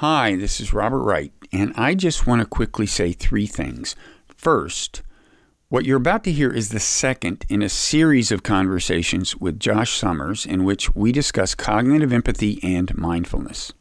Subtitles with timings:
[0.00, 3.96] Hi, this is Robert Wright, and I just want to quickly say three things.
[4.28, 5.00] First,
[5.70, 9.92] what you're about to hear is the second in a series of conversations with Josh
[9.92, 13.72] Summers in which we discuss cognitive empathy and mindfulness.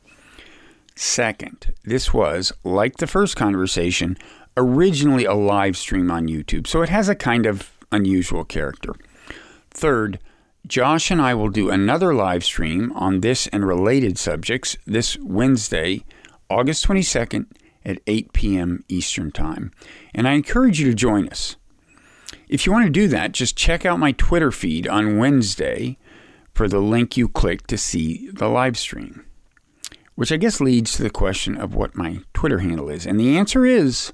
[0.96, 4.18] Second, this was, like the first conversation,
[4.56, 8.94] originally a live stream on YouTube, so it has a kind of unusual character.
[9.70, 10.20] Third,
[10.68, 16.04] Josh and I will do another live stream on this and related subjects this Wednesday,
[16.50, 17.46] August 22nd
[17.86, 18.84] at 8 p.m.
[18.88, 19.72] Eastern Time.
[20.16, 21.56] And I encourage you to join us.
[22.50, 25.98] If you want to do that, just check out my Twitter feed on Wednesday
[26.54, 29.24] for the link you click to see the live stream.
[30.16, 33.06] Which I guess leads to the question of what my Twitter handle is.
[33.06, 34.14] And the answer is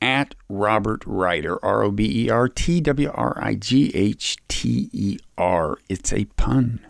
[0.00, 4.90] at Robert Wrighter, R O B E R T W R I G H T
[4.92, 5.78] E R.
[5.88, 6.80] It's a pun.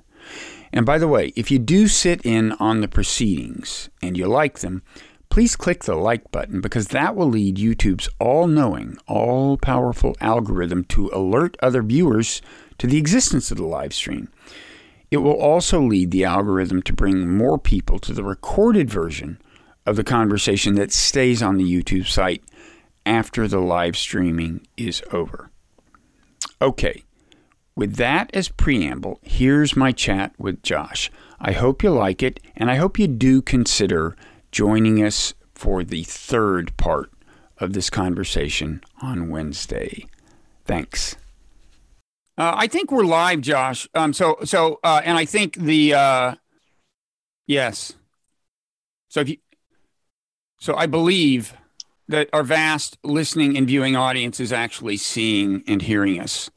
[0.72, 4.58] And by the way, if you do sit in on the proceedings and you like
[4.58, 4.82] them,
[5.28, 10.84] please click the like button because that will lead YouTube's all knowing, all powerful algorithm
[10.84, 12.42] to alert other viewers
[12.78, 14.28] to the existence of the live stream.
[15.10, 19.40] It will also lead the algorithm to bring more people to the recorded version
[19.86, 22.42] of the conversation that stays on the YouTube site
[23.06, 25.50] after the live streaming is over.
[26.60, 27.04] Okay,
[27.76, 31.10] with that as preamble, here's my chat with Josh.
[31.38, 34.16] I hope you like it, and I hope you do consider
[34.50, 37.10] joining us for the third part
[37.58, 40.06] of this conversation on Wednesday.
[40.64, 41.16] Thanks.
[42.38, 43.88] Uh, I think we're live, Josh.
[43.94, 46.34] Um, so, so, uh, and I think the uh,
[47.46, 47.94] yes.
[49.08, 49.36] So if you,
[50.58, 51.54] so I believe
[52.08, 56.50] that our vast listening and viewing audience is actually seeing and hearing us.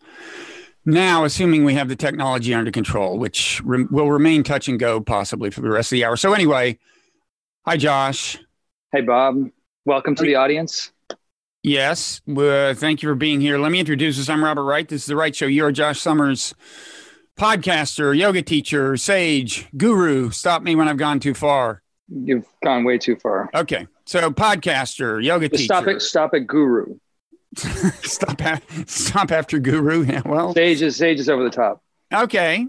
[0.85, 5.01] Now, assuming we have the technology under control, which re- will remain touch and go
[5.01, 6.15] possibly for the rest of the hour.
[6.15, 6.79] So, anyway,
[7.65, 8.37] hi, Josh.
[8.91, 9.49] Hey, Bob.
[9.85, 10.91] Welcome to the audience.
[11.61, 12.21] Yes.
[12.27, 13.57] Uh, thank you for being here.
[13.57, 14.29] Let me introduce us.
[14.29, 14.87] I'm Robert Wright.
[14.87, 15.45] This is The Wright Show.
[15.45, 16.55] You're Josh Summers,
[17.37, 20.29] podcaster, yoga teacher, sage, guru.
[20.31, 21.81] Stop me when I've gone too far.
[22.11, 23.49] You've gone way too far.
[23.53, 23.87] Okay.
[24.05, 25.73] So podcaster, yoga Just teacher.
[25.73, 26.01] Stop it.
[26.01, 26.97] Stop it, guru.
[27.55, 30.05] stop, a- stop after guru.
[30.09, 31.83] Yeah, well, Sage is sage is over the top.
[32.13, 32.65] okay.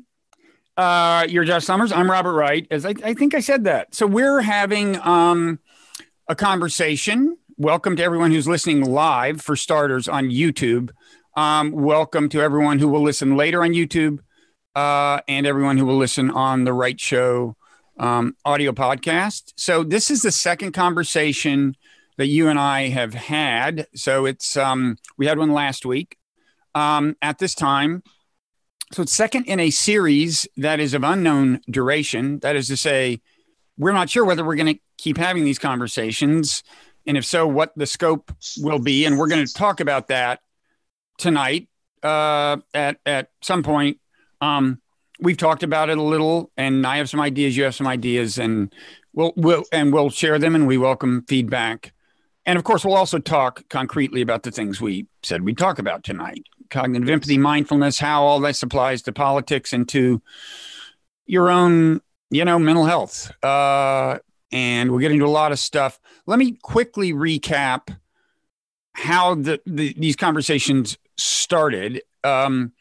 [0.77, 1.93] Uh, you're Josh Summers.
[1.93, 2.67] I'm Robert Wright.
[2.71, 3.95] As I, I think I said that.
[3.95, 5.59] So we're having um,
[6.29, 7.37] a conversation.
[7.59, 10.91] Welcome to everyone who's listening live, for starters, on YouTube.
[11.37, 14.21] Um, welcome to everyone who will listen later on YouTube,
[14.75, 17.57] uh, and everyone who will listen on the Wright Show
[18.01, 19.53] um, audio podcast.
[19.57, 21.77] So this is the second conversation
[22.17, 23.87] that you and I have had.
[23.95, 26.17] So it's um, we had one last week
[26.75, 28.03] um, at this time.
[28.93, 32.41] So it's second in a series that is of unknown duration.
[32.41, 33.21] That is to say,
[33.79, 36.63] we're not sure whether we're going to keep having these conversations,
[37.07, 39.05] and if so, what the scope will be.
[39.05, 40.41] And we're going to talk about that
[41.19, 41.69] tonight
[42.03, 44.01] uh, at at some point.
[44.41, 44.81] Um,
[45.21, 47.57] we've talked about it a little, and I have some ideas.
[47.57, 48.75] You have some ideas, and
[49.13, 51.93] we'll we'll and we'll share them, and we welcome feedback.
[52.47, 56.05] And of course, we'll also talk concretely about the things we said we'd talk about
[56.05, 60.23] tonight cognitive empathy, mindfulness, how all this applies to politics and to
[61.27, 62.01] your own,
[62.31, 63.33] you know, mental health.
[63.43, 64.19] Uh,
[64.53, 66.01] and we'll get into a lot of stuff.
[66.27, 67.97] Let me quickly recap
[68.95, 72.03] how the, the these conversations started.
[72.25, 72.73] Um,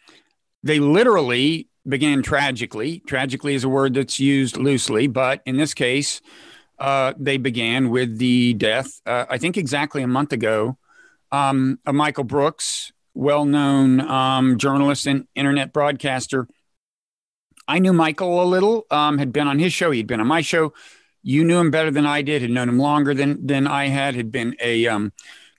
[0.63, 2.99] they literally began tragically.
[3.07, 6.21] Tragically is a word that's used loosely, but in this case,
[6.79, 10.77] uh, they began with the death, uh, I think exactly a month ago,
[11.31, 16.47] um, of Michael Brooks, well known um, journalist and internet broadcaster.
[17.67, 20.41] I knew Michael a little, um, had been on his show, he'd been on my
[20.41, 20.73] show.
[21.21, 24.15] You knew him better than I did, had known him longer than, than I had,
[24.15, 25.11] had been a um,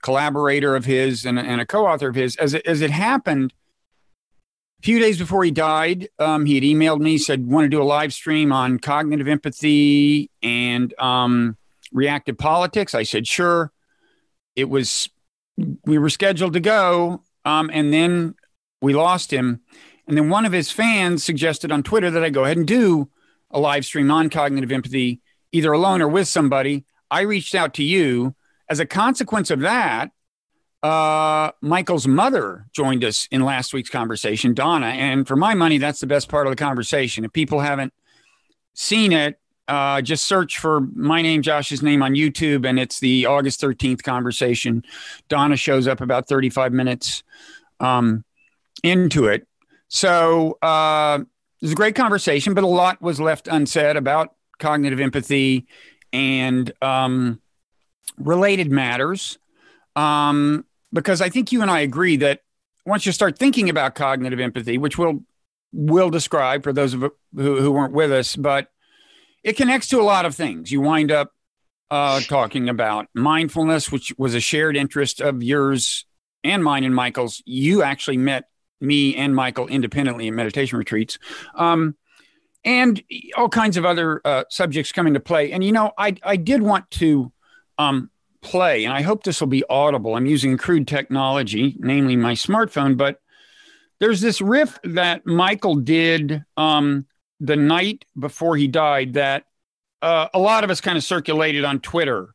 [0.03, 2.37] collaborator of his and, and a co author of his.
[2.37, 3.53] As it, as it happened,
[4.81, 7.83] a few days before he died, um, he had emailed me, said, want to do
[7.83, 11.59] a live stream on cognitive empathy and um,
[11.93, 12.95] reactive politics.
[12.95, 13.73] I said, sure.
[14.57, 15.11] It was,
[15.85, 17.23] we were scheduled to go.
[17.45, 18.35] Um, and then
[18.81, 19.61] we lost him.
[20.09, 23.11] And then one of his fans suggested on Twitter that I go ahead and do
[23.51, 25.21] a live stream on cognitive empathy,
[25.53, 26.87] either alone or with somebody.
[27.11, 28.35] I reached out to you.
[28.71, 30.11] As a consequence of that,
[30.83, 34.87] uh, Michael's mother joined us in last week's conversation, Donna.
[34.87, 37.25] And for my money, that's the best part of the conversation.
[37.25, 37.93] If people haven't
[38.75, 39.39] seen it,
[39.69, 44.03] uh, just search for my name, Josh's name on YouTube, and it's the August 13th
[44.03, 44.85] conversation.
[45.29, 47.23] Donna shows up about 35 minutes
[47.79, 48.25] um,
[48.83, 49.47] into it.
[49.89, 54.99] So uh, it was a great conversation, but a lot was left unsaid about cognitive
[54.99, 55.67] empathy
[56.13, 57.41] and um,
[58.19, 59.39] related matters.
[59.95, 62.41] Um, because I think you and I agree that
[62.87, 65.25] once you start thinking about cognitive empathy, which we'll
[65.73, 68.69] will describe for those of who, who weren't with us, but
[69.45, 70.73] it connects to a lot of things.
[70.73, 71.33] You wind up
[71.91, 76.05] uh, talking about mindfulness, which was a shared interest of yours
[76.43, 77.43] and mine and Michael's.
[77.47, 78.45] You actually met
[78.81, 81.19] me and Michael independently in meditation retreats.
[81.55, 81.97] Um,
[82.65, 83.03] and
[83.37, 85.53] all kinds of other uh, subjects come into play.
[85.53, 87.33] And you know, I I did want to
[87.79, 88.11] um,
[88.43, 90.15] play, and I hope this will be audible.
[90.15, 93.21] I'm using crude technology, namely my smartphone, but
[93.99, 97.07] there's this riff that Michael did um,
[97.39, 99.45] the night before he died that
[100.03, 102.35] uh, a lot of us kind of circulated on Twitter.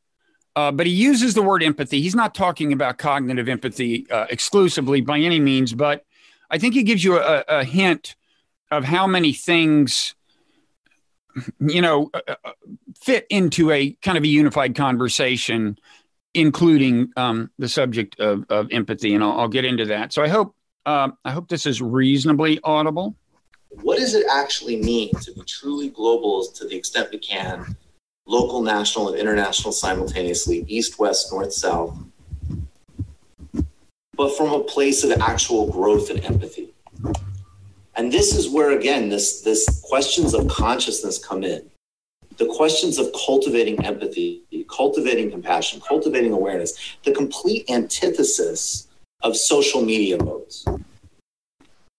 [0.55, 2.01] Uh, but he uses the word empathy.
[2.01, 6.05] He's not talking about cognitive empathy uh, exclusively by any means, but
[6.49, 8.15] I think he gives you a, a hint
[8.71, 10.15] of how many things
[11.59, 12.51] you know uh, uh,
[13.01, 15.77] fit into a kind of a unified conversation
[16.33, 20.11] including um, the subject of, of empathy and I'll, I'll, get into that.
[20.11, 20.55] So i hope
[20.85, 23.15] uh, i hope this is reasonably audible.
[23.81, 27.75] What does it actually mean to be truly global to the extent we can
[28.27, 31.95] local national and international simultaneously east west north south
[34.15, 36.73] but from a place of actual growth and empathy
[37.95, 41.69] and this is where, again, this, this questions of consciousness come in.
[42.37, 48.87] The questions of cultivating empathy, cultivating compassion, cultivating awareness, the complete antithesis
[49.21, 50.67] of social media modes.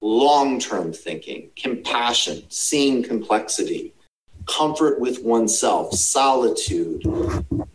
[0.03, 3.95] Long term thinking, compassion, seeing complexity,
[4.47, 7.03] comfort with oneself, solitude,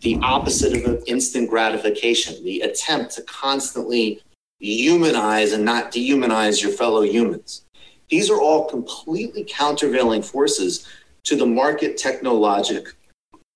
[0.01, 4.21] the opposite of instant gratification, the attempt to constantly
[4.59, 7.65] humanize and not dehumanize your fellow humans.
[8.11, 10.85] These are all completely countervailing forces
[11.23, 12.93] to the market technologic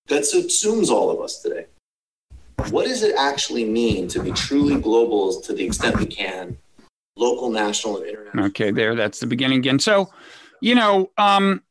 [0.08, 1.66] that subsumes all of us today.
[2.70, 6.58] What does it actually mean to be truly global to the extent we can,
[7.18, 8.46] local, national, and international?
[8.46, 9.78] Okay, there, that's the beginning again.
[9.78, 10.10] So,
[10.62, 11.62] you know, um,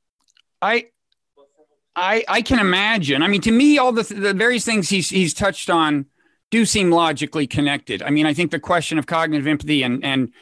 [0.61, 0.89] I,
[1.97, 3.23] I, I can imagine.
[3.23, 6.07] I mean, to me, all the the various things he's he's touched on
[6.51, 8.03] do seem logically connected.
[8.03, 10.33] I mean, I think the question of cognitive empathy and and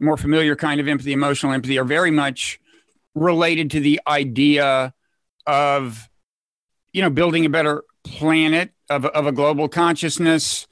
[0.00, 2.60] more familiar kind of empathy, emotional empathy, are very much
[3.14, 4.92] related to the idea
[5.46, 6.08] of,
[6.92, 10.66] you know, building a better planet, of, of a global consciousness,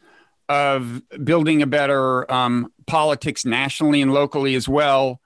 [0.48, 5.20] of building a better um, politics nationally and locally as well.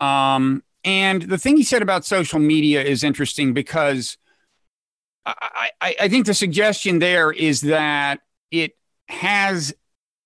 [0.00, 4.18] Um, and the thing he said about social media is interesting because
[5.24, 8.20] I, I, I think the suggestion there is that
[8.50, 8.76] it
[9.08, 9.74] has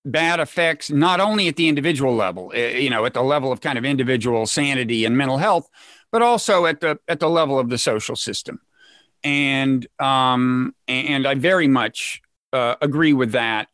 [0.03, 3.61] bad effects not only at the individual level eh, you know at the level of
[3.61, 5.69] kind of individual sanity and mental health
[6.11, 8.59] but also at the at the level of the social system.
[9.23, 12.21] And um and i very much
[12.53, 13.69] uh, agree with that.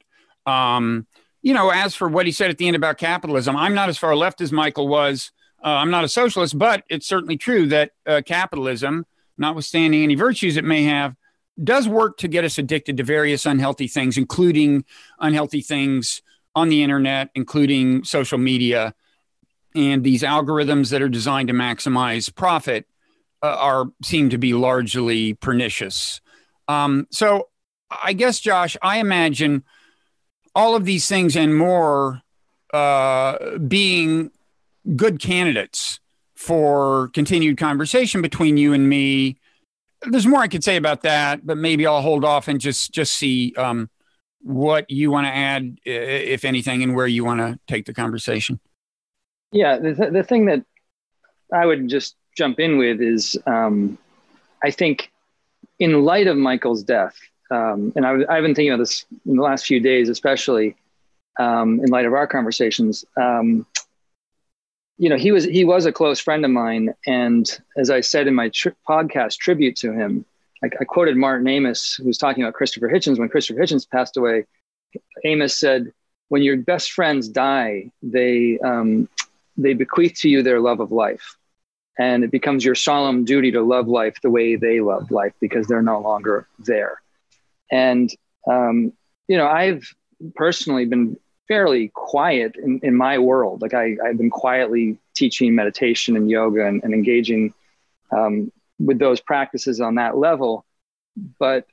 [0.46, 1.08] Um
[1.42, 3.98] you know as for what he said at the end about capitalism i'm not as
[3.98, 5.32] far left as michael was.
[5.64, 9.06] Uh, i'm not a socialist but it's certainly true that uh, capitalism
[9.38, 11.16] notwithstanding any virtues it may have
[11.64, 14.86] does work to get us addicted to various unhealthy things, including
[15.20, 16.22] unhealthy things
[16.56, 18.94] on the internet, including social media.
[19.76, 22.86] And these algorithms that are designed to maximize profit
[23.44, 26.22] uh, are seem to be largely pernicious.
[26.68, 27.50] Um, so,
[28.04, 29.64] I guess, Josh, I imagine
[30.56, 32.22] all of these things and more
[32.74, 34.32] uh, being
[34.96, 36.00] good candidates
[36.36, 39.38] for continued conversation between you and me
[40.04, 43.14] there's more I could say about that, but maybe I'll hold off and just just
[43.14, 43.90] see um,
[44.42, 48.60] what you want to add, if anything, and where you want to take the conversation.
[49.52, 50.64] Yeah, the, th- the thing that
[51.54, 53.98] I would just jump in with is um,
[54.64, 55.12] I think
[55.80, 57.16] in light of Michael's death,
[57.50, 60.76] um, and I, have been thinking about this in the last few days, especially
[61.40, 63.06] um, in light of our conversations.
[64.98, 68.28] You know, he was he was a close friend of mine, and as I said
[68.28, 70.26] in my tri- podcast tribute to him,
[70.64, 74.18] I, I, quoted Martin Amis, who was talking about Christopher Hitchens when Christopher Hitchens passed
[74.18, 74.46] away.
[75.24, 75.92] Amis said,
[76.30, 79.08] "When your best friends die, they um,
[79.56, 81.38] they bequeath to you their love of life,
[82.00, 85.68] and it becomes your solemn duty to love life the way they loved life because
[85.68, 87.02] they're no longer there."
[87.72, 88.12] And
[88.50, 88.94] um,
[89.28, 89.94] you know, I've
[90.36, 93.62] personally been fairly quiet in, in my world.
[93.62, 97.54] Like I, I've been quietly teaching meditation and yoga and, and engaging
[98.12, 100.66] um, with those practices on that level.
[101.40, 101.66] But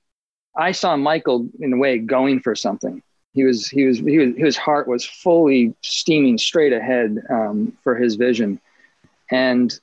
[0.57, 3.03] I saw Michael in a way going for something.
[3.33, 7.97] He was, he was, he was, his heart was fully steaming straight ahead um, for
[7.97, 8.61] his vision.
[9.31, 9.77] And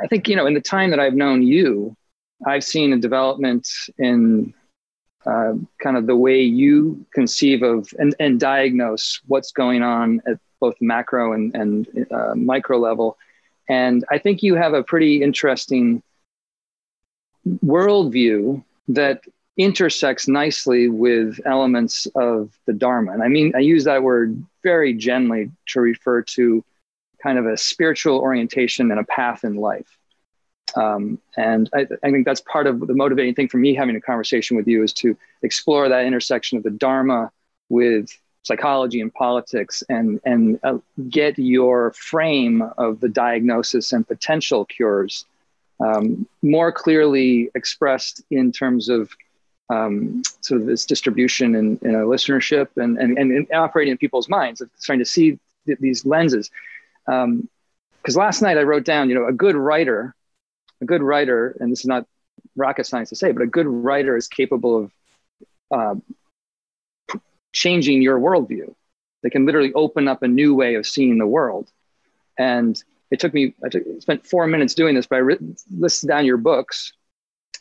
[0.00, 1.96] I think, you know, in the time that I've known you,
[2.46, 3.68] I've seen a development
[3.98, 4.54] in
[5.26, 10.38] uh, kind of the way you conceive of and, and diagnose what's going on at
[10.60, 13.16] both macro and, and uh, micro level.
[13.68, 16.02] And I think you have a pretty interesting
[17.64, 19.22] worldview that
[19.56, 23.12] intersects nicely with elements of the Dharma.
[23.12, 26.64] And I mean, I use that word very gently to refer to
[27.22, 29.98] kind of a spiritual orientation and a path in life.
[30.74, 34.00] Um, and I, I, think that's part of the motivating thing for me having a
[34.00, 37.30] conversation with you is to explore that intersection of the Dharma
[37.68, 38.10] with
[38.42, 45.26] psychology and politics and, and uh, get your frame of the diagnosis and potential cures
[45.80, 49.10] um, more clearly expressed in terms of
[49.68, 54.28] um, sort of this distribution in, in a listenership and, and, and operating in people's
[54.28, 56.50] minds, of trying to see th- these lenses.
[57.06, 57.48] Because um,
[58.14, 60.14] last night I wrote down, you know, a good writer,
[60.82, 62.06] a good writer, and this is not
[62.56, 64.90] rocket science to say, but a good writer is capable
[65.70, 65.94] of uh,
[67.52, 68.74] changing your worldview.
[69.22, 71.70] They can literally open up a new way of seeing the world.
[72.38, 75.36] And it took me, I took, spent four minutes doing this, but I
[75.70, 76.92] listed down your books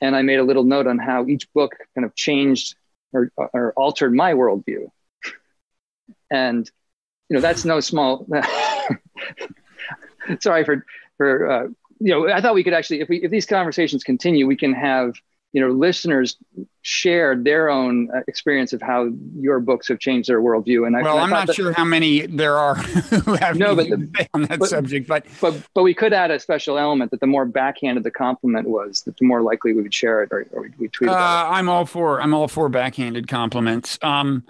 [0.02, 2.76] and I made a little note on how each book kind of changed
[3.14, 4.90] or, or altered my worldview.
[6.32, 6.70] And
[7.30, 8.26] you know that's no small.
[10.40, 10.86] sorry for
[11.18, 11.68] for uh,
[12.02, 14.74] you know I thought we could actually if we if these conversations continue we can
[14.74, 15.14] have
[15.54, 16.38] you know listeners
[16.82, 20.88] share their own uh, experience of how your books have changed their worldview.
[20.88, 23.76] And I, well I am not that, sure how many there are who have no
[23.76, 27.12] but the, on that but, subject but but but we could add a special element
[27.12, 30.30] that the more backhanded the compliment was that the more likely we would share it
[30.32, 31.18] or, or we tweet uh, it.
[31.18, 34.00] I'm all for i'm all for backhanded compliments.
[34.02, 34.44] Um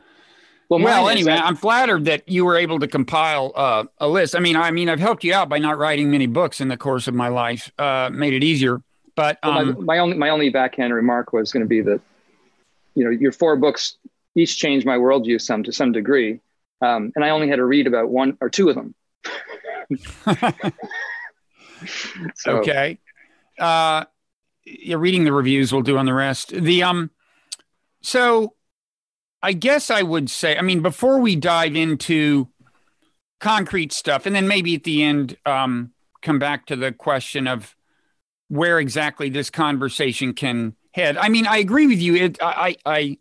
[0.80, 4.36] well, well anyway, I'm flattered that you were able to compile uh, a list.
[4.36, 6.78] I mean, I mean, I've helped you out by not writing many books in the
[6.78, 8.82] course of my life, uh, made it easier.
[9.16, 11.82] But um, well, my, um, my, only my only backhand remark was going to be
[11.82, 12.00] that,
[12.96, 13.98] you know, your four books
[14.36, 16.40] each changed my worldview some to some degree,
[16.82, 18.96] um, and I only had to read about one or two of them.
[22.36, 22.60] so.
[22.60, 22.98] Okay,
[23.60, 24.06] uh,
[24.64, 25.74] you're reading the reviews.
[25.74, 26.52] We'll do on the rest.
[26.52, 27.12] The um,
[28.02, 28.54] so
[29.44, 30.58] I guess I would say.
[30.58, 32.48] I mean, before we dive into
[33.40, 37.76] concrete stuff, and then maybe at the end, um, come back to the question of
[38.50, 41.18] where exactly this conversation can head.
[41.18, 42.16] I mean, I agree with you.
[42.16, 43.18] It, I, I,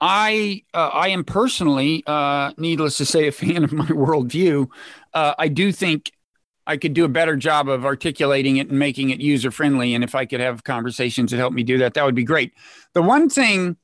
[0.00, 4.68] I, uh, I am personally, uh, needless to say, a fan of my worldview.
[5.14, 6.10] Uh, I do think
[6.66, 9.94] I could do a better job of articulating it and making it user friendly.
[9.94, 12.52] And if I could have conversations that help me do that, that would be great.
[12.94, 13.76] The one thing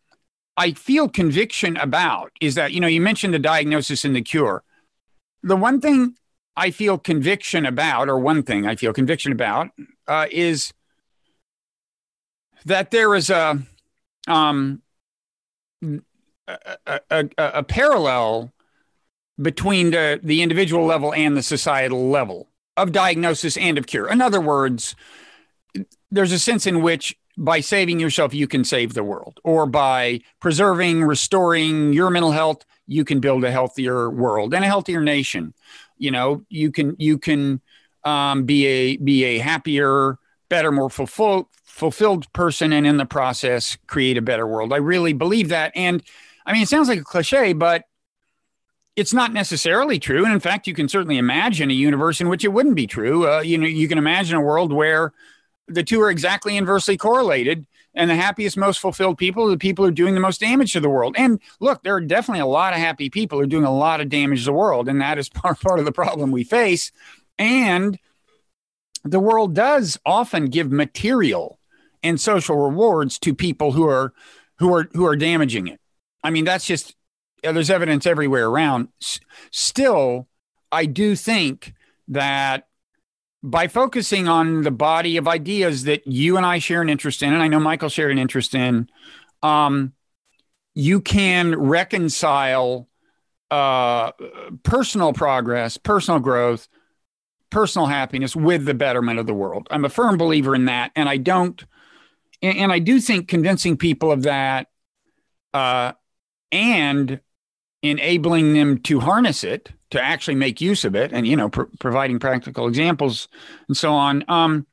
[0.56, 4.62] I feel conviction about is that, you know, you mentioned the diagnosis and the cure.
[5.42, 6.16] The one thing
[6.56, 9.68] I feel conviction about, or one thing I feel conviction about,
[10.08, 10.72] uh, is
[12.64, 13.58] that there is a,
[14.26, 14.82] um,
[16.48, 18.52] a, a, a, parallel
[19.40, 24.08] between the, the individual level and the societal level of diagnosis and of cure.
[24.08, 24.96] In other words,
[26.10, 30.20] there's a sense in which by saving yourself, you can save the world, or by
[30.40, 35.54] preserving, restoring your mental health, you can build a healthier world and a healthier nation.
[35.98, 37.60] You know you can you can
[38.04, 43.76] um, be a be a happier better more fulfilled fulfilled person and in the process
[43.86, 44.72] create a better world.
[44.72, 45.72] I really believe that.
[45.74, 46.02] And
[46.46, 47.84] i mean it sounds like a cliche but
[48.94, 50.24] it's not necessarily true.
[50.24, 53.28] And in fact you can certainly imagine a universe in which it wouldn't be true.
[53.28, 55.12] Uh, you know you can imagine a world where
[55.68, 59.84] the two are exactly inversely correlated and the happiest, most fulfilled people are the people
[59.84, 61.16] who are doing the most damage to the world.
[61.18, 64.02] And look, there are definitely a lot of happy people who are doing a lot
[64.02, 66.92] of damage to the world, and that is part part of the problem we face.
[67.38, 67.98] And
[69.02, 71.58] the world does often give material
[72.02, 74.12] and social rewards to people who are
[74.58, 75.80] who are who are damaging it.
[76.22, 76.94] I mean, that's just
[77.42, 78.88] there's evidence everywhere around.
[79.00, 79.20] S-
[79.50, 80.28] still,
[80.70, 81.72] I do think
[82.08, 82.68] that
[83.46, 87.32] by focusing on the body of ideas that you and I share an interest in,
[87.32, 88.90] and I know Michael shared an interest in,
[89.40, 89.92] um,
[90.74, 92.88] you can reconcile
[93.52, 94.10] uh,
[94.64, 96.66] personal progress, personal growth,
[97.50, 99.68] personal happiness with the betterment of the world.
[99.70, 101.64] I'm a firm believer in that, and I don't,
[102.42, 104.66] and, and I do think convincing people of that,
[105.54, 105.92] uh,
[106.50, 107.20] and
[107.82, 111.64] enabling them to harness it to actually make use of it and you know pr-
[111.78, 113.28] providing practical examples
[113.68, 114.66] and so on um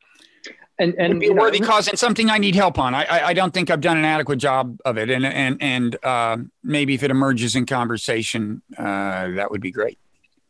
[0.80, 2.96] and and be a worthy know, cause and something i need help on.
[2.96, 5.10] I, I, I don't think i've done an adequate job of it.
[5.10, 10.00] And and and uh, maybe if it emerges in conversation uh, that would be great.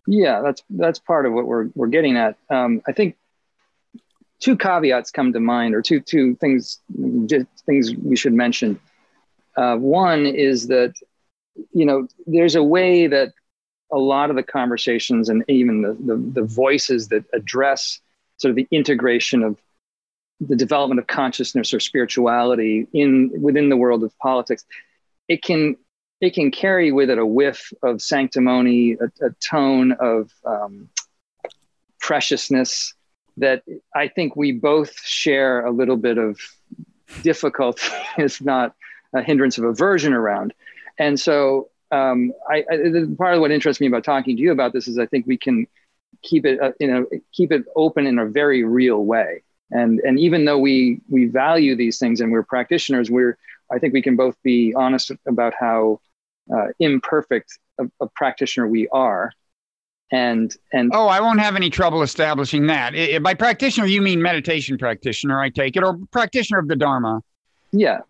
[0.07, 2.37] Yeah that's that's part of what we're we're getting at.
[2.49, 3.17] Um, i think
[4.39, 6.79] two caveats come to mind or two two things
[7.25, 8.79] just things we should mention.
[9.55, 10.93] Uh, one is that,
[11.73, 13.33] you know, there's a way that
[13.93, 17.99] a lot of the conversations and even the, the, the voices that address
[18.37, 19.57] sort of the integration of
[20.39, 24.65] the development of consciousness or spirituality in within the world of politics,
[25.27, 25.77] it can
[26.19, 30.89] it can carry with it a whiff of sanctimony, a, a tone of um,
[31.99, 32.93] preciousness
[33.37, 33.63] that
[33.95, 36.39] I think we both share a little bit of
[37.21, 38.75] difficulty, if not
[39.13, 40.53] a hindrance of aversion around.
[40.97, 42.77] And so, um, I, I,
[43.17, 45.37] part of what interests me about talking to you about this is I think we
[45.37, 45.67] can
[46.23, 49.43] keep it, uh, you know, keep it open in a very real way.
[49.71, 53.37] And and even though we we value these things and we're practitioners, we're
[53.71, 55.99] I think we can both be honest about how
[56.53, 59.31] uh, imperfect a, a practitioner we are.
[60.11, 62.93] And and oh i won't have any trouble establishing that.
[62.93, 67.21] It, by practitioner you mean meditation practitioner i take it or practitioner of the dharma?
[67.71, 68.01] Yeah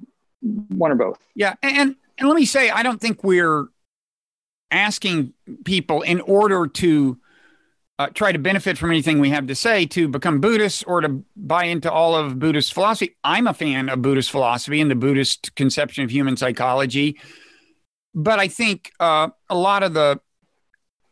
[0.42, 1.20] one or both.
[1.36, 3.68] Yeah and and let me say i don't think we're
[4.74, 7.18] asking people in order to
[8.00, 11.24] uh, try to benefit from anything we have to say to become buddhists or to
[11.36, 13.15] buy into all of buddhist philosophy.
[13.24, 17.20] I'm a fan of buddhist philosophy and the buddhist conception of human psychology.
[18.15, 20.20] But I think uh, a lot of the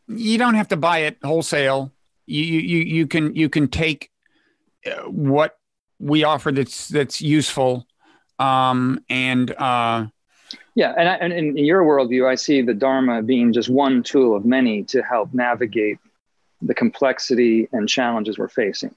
[0.08, 1.92] you don't have to buy it wholesale.
[2.26, 4.12] You you you can you can take
[4.86, 5.58] uh, what
[6.00, 7.88] we offer that's that's useful,
[8.40, 10.08] um, and uh,
[10.76, 14.36] yeah, and, I, and in your worldview, I see the Dharma being just one tool
[14.36, 15.98] of many to help navigate
[16.62, 18.96] the complexity and challenges we're facing.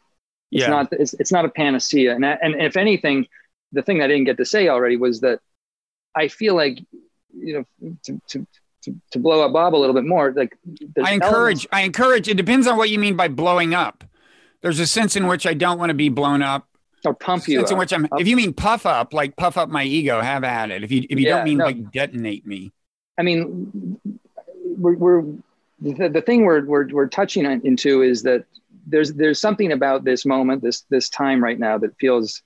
[0.52, 0.68] It's yeah.
[0.68, 3.26] not it's, it's not a panacea, and and if anything,
[3.72, 5.40] the thing I didn't get to say already was that
[6.14, 6.78] I feel like
[7.36, 8.46] you know to, to
[8.82, 10.56] to, to blow up Bob a little bit more, like
[11.02, 11.66] I encourage, elements.
[11.72, 12.28] I encourage.
[12.28, 14.04] It depends on what you mean by blowing up.
[14.62, 16.68] There's a sense in which I don't want to be blown up.
[17.04, 17.58] Or pump you.
[17.58, 17.72] Sense up.
[17.72, 18.08] in which I'm.
[18.18, 20.82] If you mean puff up, like puff up my ego, have at it.
[20.82, 21.66] If you if you yeah, don't mean no.
[21.66, 22.72] like detonate me.
[23.18, 24.00] I mean,
[24.76, 25.22] we're, we're
[25.80, 28.44] the, the thing we're, we're we're touching into is that
[28.86, 32.42] there's there's something about this moment, this this time right now that feels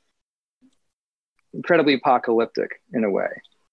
[1.55, 3.29] incredibly apocalyptic in a way.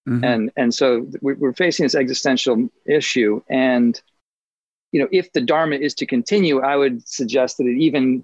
[0.07, 0.23] Mm-hmm.
[0.23, 3.41] And and so we're facing this existential issue.
[3.49, 3.99] And
[4.91, 8.23] you know, if the Dharma is to continue, I would suggest that it even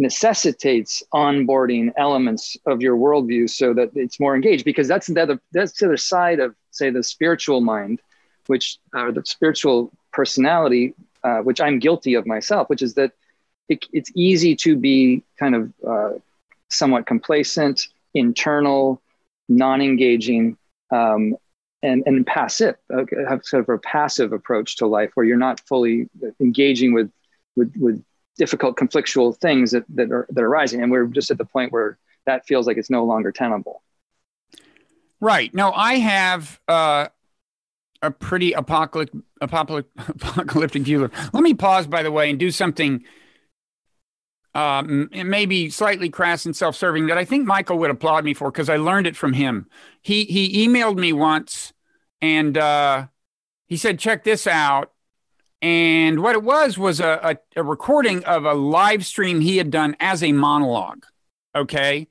[0.00, 5.38] necessitates onboarding elements of your worldview so that it's more engaged because that's the other
[5.52, 8.00] that's the other side of say the spiritual mind
[8.46, 13.12] which or the spiritual personality uh, which i'm guilty of myself which is that
[13.68, 16.12] it, it's easy to be kind of uh,
[16.70, 19.02] somewhat complacent internal
[19.50, 20.56] non-engaging
[20.90, 21.36] um,
[21.82, 25.60] and and passive, uh, have sort of a passive approach to life where you're not
[25.60, 26.08] fully
[26.40, 27.10] engaging with
[27.56, 28.02] with with
[28.36, 31.72] difficult conflictual things that that are that are arising, and we're just at the point
[31.72, 33.82] where that feels like it's no longer tenable.
[35.20, 35.54] Right.
[35.54, 37.08] now I have uh,
[38.00, 41.10] a pretty apocalyptic, apocalyptic view.
[41.32, 43.04] Let me pause, by the way, and do something
[44.54, 48.34] um, it may be slightly crass and self-serving that I think Michael would applaud me
[48.34, 49.66] for because I learned it from him.
[50.02, 51.72] He he emailed me once
[52.20, 53.06] and uh,
[53.66, 54.92] he said, "Check this out."
[55.62, 59.70] And what it was was a, a, a, recording of a live stream he had
[59.70, 61.04] done as a monologue.
[61.54, 62.08] Okay,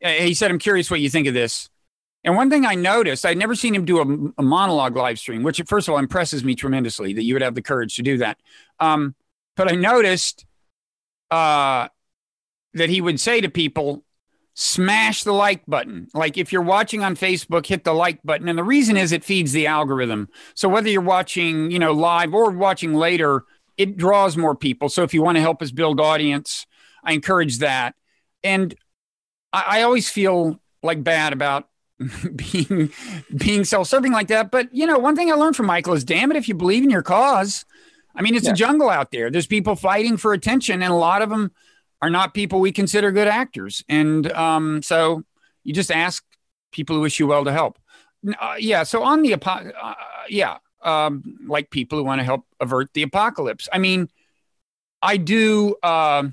[0.00, 1.70] he said, "I'm curious what you think of this."
[2.24, 5.42] And one thing I noticed, I'd never seen him do a, a monologue live stream,
[5.42, 8.18] which first of all impresses me tremendously that you would have the courage to do
[8.18, 8.38] that.
[8.78, 9.14] Um,
[9.56, 10.44] but I noticed
[11.30, 11.88] uh,
[12.74, 14.04] that he would say to people,
[14.54, 16.08] smash the like button.
[16.14, 18.48] Like if you're watching on Facebook, hit the like button.
[18.48, 20.28] And the reason is it feeds the algorithm.
[20.54, 23.44] So whether you're watching, you know, live or watching later,
[23.76, 24.88] it draws more people.
[24.88, 26.66] So if you want to help us build audience,
[27.02, 27.94] I encourage that.
[28.44, 28.74] And
[29.52, 31.68] I, I always feel like bad about
[32.36, 32.92] being
[33.34, 34.50] being self-serving like that.
[34.50, 36.82] But you know, one thing I learned from Michael is damn it, if you believe
[36.82, 37.64] in your cause,
[38.14, 38.52] I mean, it's yeah.
[38.52, 39.30] a jungle out there.
[39.30, 41.52] There's people fighting for attention, and a lot of them
[42.02, 43.82] are not people we consider good actors.
[43.88, 45.22] And um, so
[45.62, 46.24] you just ask
[46.72, 47.78] people who wish you well to help.
[48.40, 48.82] Uh, yeah.
[48.82, 49.94] So on the uh,
[50.28, 53.68] yeah, um, like people who want to help avert the apocalypse.
[53.72, 54.08] I mean,
[55.00, 55.76] I do.
[55.82, 56.28] Uh,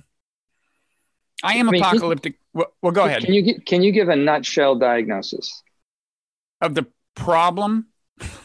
[1.41, 2.33] I am I mean, apocalyptic.
[2.53, 3.23] Can, well, go ahead.
[3.23, 5.63] Can you can you give a nutshell diagnosis
[6.61, 7.87] of the problem?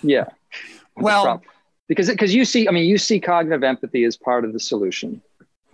[0.02, 0.26] Yeah.
[0.96, 1.42] well,
[1.88, 5.20] because because you see, I mean, you see cognitive empathy as part of the solution,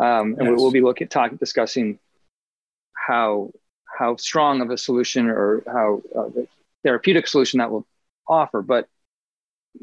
[0.00, 0.54] um, and yes.
[0.56, 1.98] we'll be looking talking discussing
[2.94, 3.52] how
[3.86, 6.42] how strong of a solution or how uh,
[6.82, 7.86] therapeutic solution that will
[8.26, 8.62] offer.
[8.62, 8.88] But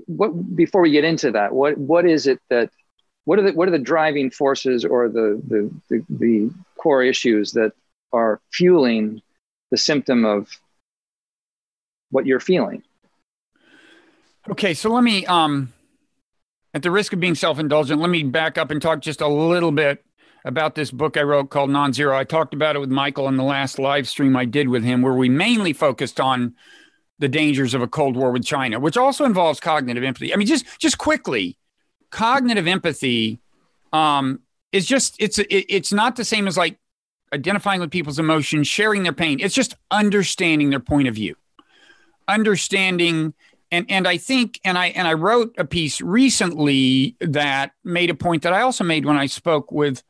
[0.05, 2.71] what before we get into that, what what is it that
[3.25, 7.51] what are the what are the driving forces or the the, the, the core issues
[7.51, 7.73] that
[8.11, 9.21] are fueling
[9.69, 10.49] the symptom of
[12.09, 12.81] what you're feeling?
[14.49, 15.73] Okay, so let me um
[16.73, 19.71] at the risk of being self-indulgent, let me back up and talk just a little
[19.71, 20.03] bit
[20.45, 22.17] about this book I wrote called Non-Zero.
[22.17, 25.01] I talked about it with Michael in the last live stream I did with him
[25.01, 26.55] where we mainly focused on
[27.19, 30.33] the dangers of a cold war with China, which also involves cognitive empathy.
[30.33, 31.57] I mean just just quickly,
[32.11, 33.39] cognitive empathy
[33.93, 34.39] um
[34.71, 36.77] is just it's it, it's not the same as like
[37.33, 39.39] identifying with people's emotions, sharing their pain.
[39.39, 41.35] It's just understanding their point of view.
[42.27, 43.33] Understanding
[43.71, 48.15] and and I think and I and I wrote a piece recently that made a
[48.15, 50.03] point that I also made when I spoke with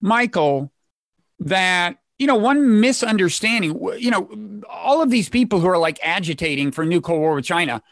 [0.00, 0.72] Michael
[1.40, 6.70] that you know one misunderstanding you know all of these people who are like agitating
[6.70, 7.82] for a new cold war with China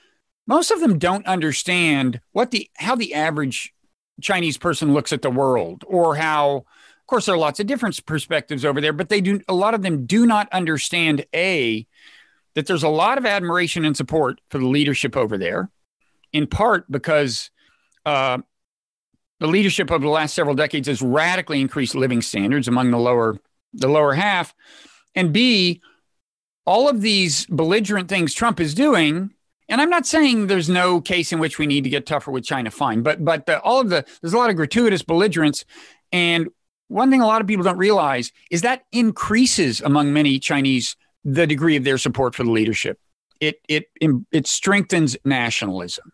[0.47, 3.73] most of them don't understand what the how the average
[4.21, 8.05] Chinese person looks at the world or how of course there are lots of different
[8.05, 11.87] perspectives over there but they do a lot of them do not understand a
[12.59, 15.71] that there's a lot of admiration and support for the leadership over there,
[16.33, 17.51] in part because
[18.05, 18.39] uh,
[19.41, 23.39] the leadership over the last several decades has radically increased living standards among the lower
[23.75, 24.55] the lower half,
[25.15, 25.83] and B,
[26.65, 29.33] all of these belligerent things Trump is doing.
[29.69, 32.45] And I'm not saying there's no case in which we need to get tougher with
[32.45, 35.65] China, fine, but but the, all of the there's a lot of gratuitous belligerence,
[36.11, 36.49] and
[36.89, 41.47] one thing a lot of people don't realize is that increases among many Chinese the
[41.47, 42.99] degree of their support for the leadership.
[43.41, 43.87] It it
[44.33, 46.13] it strengthens nationalism.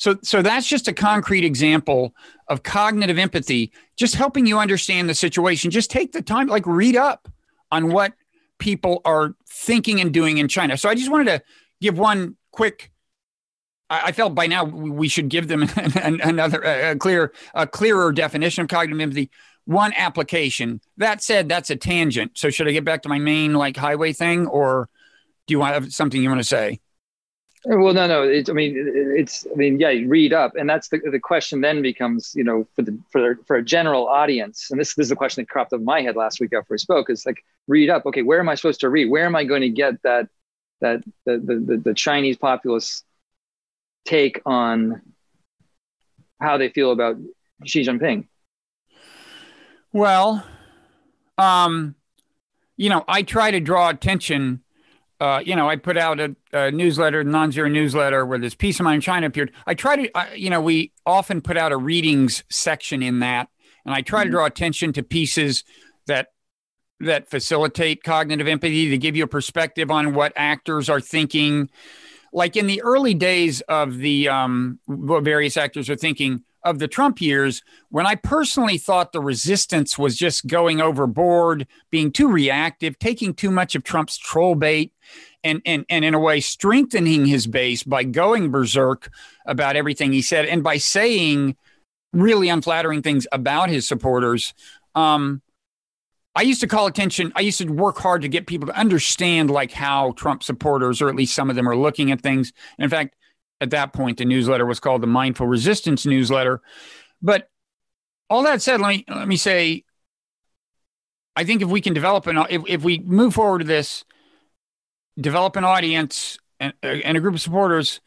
[0.00, 2.14] So so that's just a concrete example
[2.48, 5.70] of cognitive empathy, just helping you understand the situation.
[5.70, 7.28] Just take the time, like read up
[7.70, 8.14] on what
[8.58, 10.78] people are thinking and doing in China.
[10.78, 11.42] So I just wanted to
[11.82, 12.90] give one quick.
[13.90, 18.68] I, felt by now we should give them another a clear a clearer definition of
[18.68, 19.30] cognitive empathy
[19.66, 20.80] one application.
[20.96, 22.38] That said, that's a tangent.
[22.38, 24.88] So should I get back to my main like highway thing, or
[25.46, 26.80] do you want something you want to say?
[27.66, 28.22] Well, no, no.
[28.22, 28.74] It's, I mean,
[29.16, 29.46] it's.
[29.52, 29.90] I mean, yeah.
[30.06, 31.60] Read up, and that's the the question.
[31.60, 35.10] Then becomes, you know, for the for for a general audience, and this this is
[35.10, 37.10] the question that cropped up in my head last week after we spoke.
[37.10, 38.06] Is like read up.
[38.06, 39.10] Okay, where am I supposed to read?
[39.10, 40.28] Where am I going to get that
[40.80, 43.04] that the the the, the Chinese populace
[44.06, 45.02] take on
[46.40, 47.18] how they feel about
[47.66, 48.26] Xi Jinping?
[49.92, 50.46] Well,
[51.36, 51.94] um,
[52.76, 54.62] you know, I try to draw attention.
[55.20, 58.84] Uh, you know, I put out a, a newsletter, non-zero newsletter, where this piece of
[58.84, 59.52] mine in China appeared.
[59.66, 63.48] I try to, uh, you know, we often put out a readings section in that,
[63.84, 64.28] and I try mm-hmm.
[64.28, 65.64] to draw attention to pieces
[66.06, 66.28] that
[67.00, 71.70] that facilitate cognitive empathy to give you a perspective on what actors are thinking.
[72.32, 76.88] Like in the early days of the um, what various actors are thinking, of the
[76.88, 82.98] Trump years when I personally thought the resistance was just going overboard, being too reactive,
[82.98, 84.92] taking too much of Trump's troll bait,
[85.42, 89.10] and, and, and in a way strengthening his base by going berserk
[89.46, 91.56] about everything he said and by saying
[92.12, 94.54] really unflattering things about his supporters.
[94.94, 95.42] Um,
[96.34, 97.32] I used to call attention.
[97.34, 101.08] I used to work hard to get people to understand like how Trump supporters, or
[101.08, 102.52] at least some of them, are looking at things.
[102.78, 103.16] And in fact,
[103.60, 106.62] at that point, the newsletter was called the Mindful Resistance newsletter.
[107.20, 107.48] But
[108.28, 109.84] all that said, let me let me say,
[111.34, 114.04] I think if we can develop an if, if we move forward to this,
[115.18, 118.00] develop an audience and, and a group of supporters,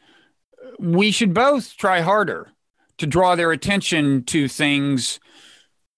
[0.78, 2.50] we should both try harder
[2.98, 5.20] to draw their attention to things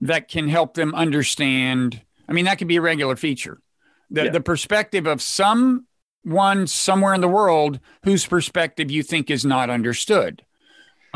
[0.00, 2.02] that can help them understand.
[2.28, 3.60] I mean, that could be a regular feature.
[4.10, 4.30] The, yeah.
[4.30, 10.44] the perspective of someone somewhere in the world whose perspective you think is not understood.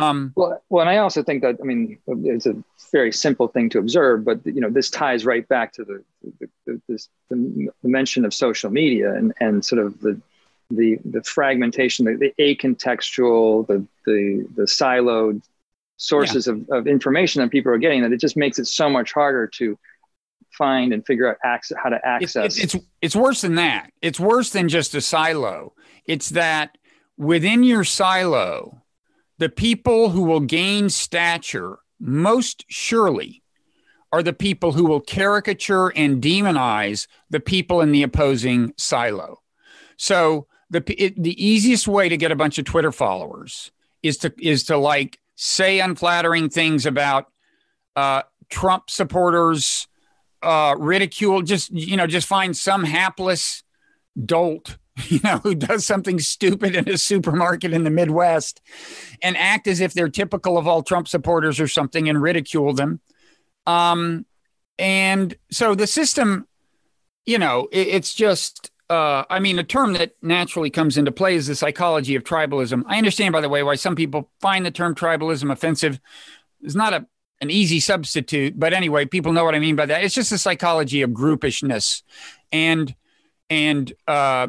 [0.01, 2.57] Um, well, well, and I also think that I mean it's a
[2.93, 6.05] very simple thing to observe, but you know this ties right back to the
[6.41, 10.21] the, the, this, the mention of social media and and sort of the
[10.71, 15.43] the the fragmentation, the, the acontextual, the the the siloed
[15.97, 16.55] sources yeah.
[16.55, 19.47] of, of information that people are getting that it just makes it so much harder
[19.47, 19.79] to
[20.51, 22.59] find and figure out access, how to access.
[22.59, 23.93] It's, it's it's worse than that.
[24.01, 25.75] It's worse than just a silo.
[26.07, 26.79] It's that
[27.17, 28.80] within your silo,
[29.41, 33.43] the people who will gain stature most surely
[34.13, 39.41] are the people who will caricature and demonize the people in the opposing silo.
[39.97, 43.73] So the it, the easiest way to get a bunch of Twitter followers
[44.03, 47.33] is to is to like say unflattering things about
[47.97, 49.89] uh, Trump supporters
[50.43, 53.63] uh, ridicule, just you know, just find some hapless
[54.23, 54.77] dolt,
[55.09, 58.61] you know, who does something stupid in a supermarket in the Midwest,
[59.23, 63.01] and act as if they're typical of all Trump supporters or something, and ridicule them.
[63.67, 64.27] Um,
[64.79, 66.47] and so the system,
[67.27, 71.37] you know, it, it's just uh, I mean, a term that naturally comes into play
[71.37, 72.83] is the psychology of tribalism.
[72.87, 76.01] I understand, by the way, why some people find the term tribalism offensive.
[76.61, 77.07] It's not a
[77.43, 80.05] an easy substitute, but anyway, people know what I mean by that.
[80.05, 82.03] It's just the psychology of groupishness,
[82.53, 82.95] and
[83.49, 84.49] and uh,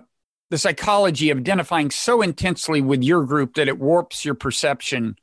[0.51, 5.15] the psychology of identifying so intensely with your group that it warps your perception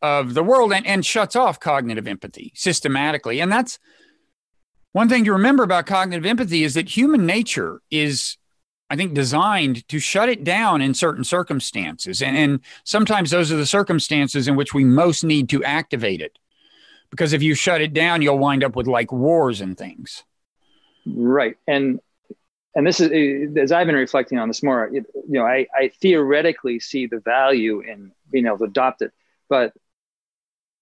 [0.00, 3.38] of the world and, and shuts off cognitive empathy systematically.
[3.38, 3.78] And that's
[4.92, 8.38] one thing to remember about cognitive empathy is that human nature is,
[8.88, 12.22] I think, designed to shut it down in certain circumstances.
[12.22, 16.38] And, and sometimes those are the circumstances in which we most need to activate it.
[17.10, 20.24] Because if you shut it down, you'll wind up with like wars and things.
[21.04, 21.58] Right.
[21.68, 22.00] And
[22.74, 25.88] and this is eh, as I've been reflecting on this more, you know, I, I
[25.88, 29.12] theoretically see the value in being able to adopt it,
[29.48, 29.72] but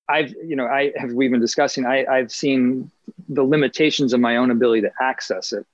[0.09, 2.91] I've, you know, I have, we've been discussing, I, I've seen
[3.29, 5.65] the limitations of my own ability to access it.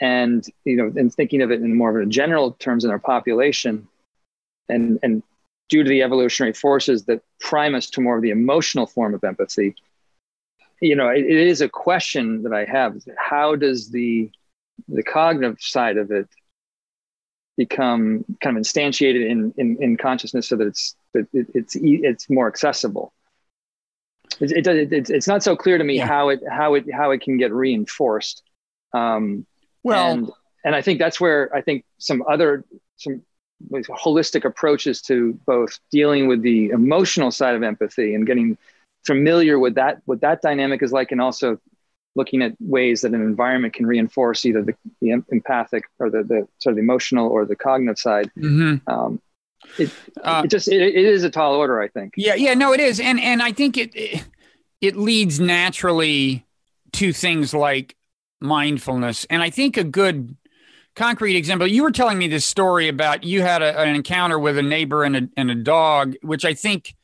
[0.00, 2.98] And, you know, and thinking of it in more of a general terms in our
[2.98, 3.86] population
[4.70, 5.22] and, and
[5.68, 9.22] due to the evolutionary forces that prime us to more of the emotional form of
[9.24, 9.74] empathy,
[10.80, 12.96] you know, it, it is a question that I have.
[13.18, 14.30] How does the,
[14.88, 16.28] the cognitive side of it
[17.56, 22.30] become kind of instantiated in, in, in consciousness so that it's, that it, it's, it's
[22.30, 23.12] more accessible?
[24.40, 26.06] it, it, it, it's not so clear to me yeah.
[26.06, 28.42] how it how it how it can get reinforced.
[28.92, 29.46] Um,
[29.82, 30.30] well, and,
[30.64, 32.64] and I think that's where I think some other
[32.96, 33.22] some
[33.72, 38.56] holistic approaches to both dealing with the emotional side of empathy and getting
[39.04, 41.58] familiar with that what that dynamic is like and also
[42.16, 46.48] looking at ways that an environment can reinforce either the, the empathic or the, the
[46.58, 48.76] sort of the emotional or the cognitive side mm-hmm.
[48.92, 49.20] um,
[49.78, 49.90] it,
[50.22, 52.14] uh, it just it, it is a tall order, I think.
[52.16, 54.24] Yeah, yeah, no, it is, and and I think it
[54.80, 56.46] it leads naturally
[56.92, 57.96] to things like
[58.40, 60.36] mindfulness, and I think a good
[60.96, 61.66] concrete example.
[61.66, 65.04] You were telling me this story about you had a, an encounter with a neighbor
[65.04, 66.94] and a and a dog, which I think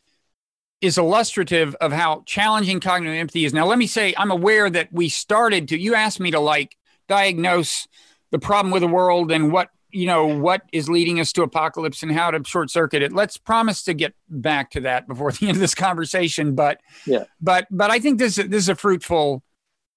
[0.81, 3.55] is illustrative of how challenging cognitive empathy is.
[3.55, 5.79] Now, let me say, I'm aware that we started to.
[5.79, 6.77] You asked me to like
[7.09, 7.89] diagnose
[8.31, 12.03] the problem with the world and what you know what is leading us to apocalypse
[12.03, 15.49] and how to short circuit it let's promise to get back to that before the
[15.49, 19.43] end of this conversation but yeah but but i think this this is a fruitful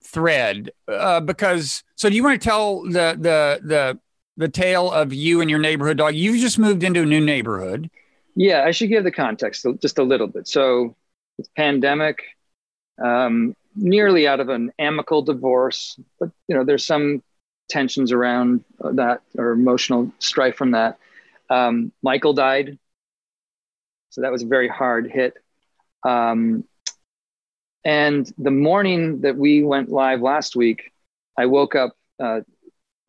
[0.04, 4.00] thread uh, because so do you want to tell the the the
[4.38, 7.90] the tale of you and your neighborhood dog you've just moved into a new neighborhood
[8.36, 10.96] yeah i should give the context just a little bit so
[11.38, 12.24] it's pandemic
[13.04, 17.24] um, nearly out of an amicable divorce but you know there's some
[17.70, 20.98] tensions around that or emotional strife from that.
[21.50, 22.78] Um, Michael died.
[24.10, 25.36] So that was a very hard hit.
[26.04, 26.66] Um,
[27.86, 30.92] and the morning that we went live last week,
[31.38, 32.42] I woke up, uh,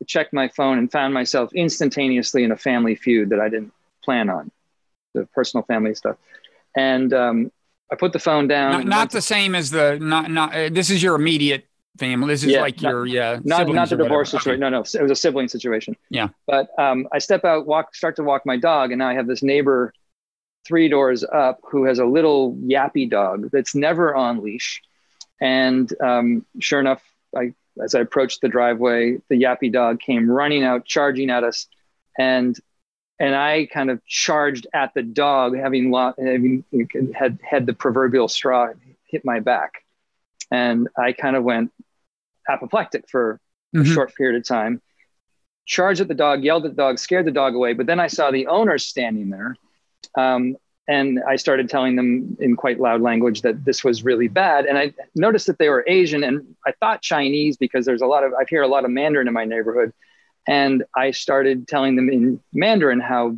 [0.07, 4.29] checked my phone, and found myself instantaneously in a family feud that I didn't plan
[4.29, 4.51] on,
[5.13, 6.17] the personal family stuff.
[6.75, 7.51] And um,
[7.91, 8.71] I put the phone down.
[8.71, 10.55] Not, not the same as the not not.
[10.55, 11.65] Uh, this is your immediate
[11.97, 12.29] family.
[12.29, 14.51] This is yeah, like not, your yeah, not not the divorce situation.
[14.51, 14.59] Okay.
[14.59, 15.95] No, no, it was a sibling situation.
[16.09, 19.13] Yeah, but um, I step out, walk, start to walk my dog, and now I
[19.13, 19.93] have this neighbor
[20.65, 24.81] three doors up who has a little yappy dog that's never on leash,
[25.41, 27.01] and um, sure enough,
[27.35, 31.67] I as I approached the driveway, the yappy dog came running out, charging at us,
[32.17, 32.57] and
[33.21, 36.65] and I kind of charged at the dog, having, lo- having
[37.13, 38.69] had had the proverbial straw
[39.05, 39.83] hit my back
[40.49, 41.71] and I kind of went
[42.49, 43.39] apoplectic for
[43.75, 43.89] mm-hmm.
[43.89, 44.81] a short period of time.
[45.67, 47.73] Charged at the dog, yelled at the dog, scared the dog away.
[47.73, 49.55] But then I saw the owners standing there.
[50.17, 50.57] Um,
[50.87, 54.65] and I started telling them in quite loud language that this was really bad.
[54.65, 58.23] And I noticed that they were Asian and I thought Chinese because there's a lot
[58.23, 59.93] of, I hear a lot of Mandarin in my neighborhood.
[60.47, 63.35] And I started telling them in Mandarin how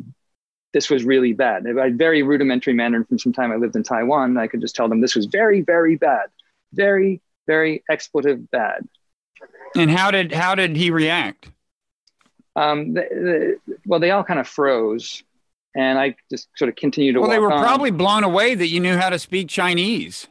[0.72, 1.66] this was really bad.
[1.66, 4.36] I had very rudimentary Mandarin from some time I lived in Taiwan.
[4.36, 6.30] I could just tell them this was very, very bad
[6.74, 8.86] very, very expletive bad.
[9.76, 11.50] And how did how did he react?
[12.56, 15.24] Um, the, the, well, they all kind of froze,
[15.74, 17.20] and I just sort of continued to.
[17.20, 17.60] Well, they were on.
[17.60, 20.28] probably blown away that you knew how to speak Chinese.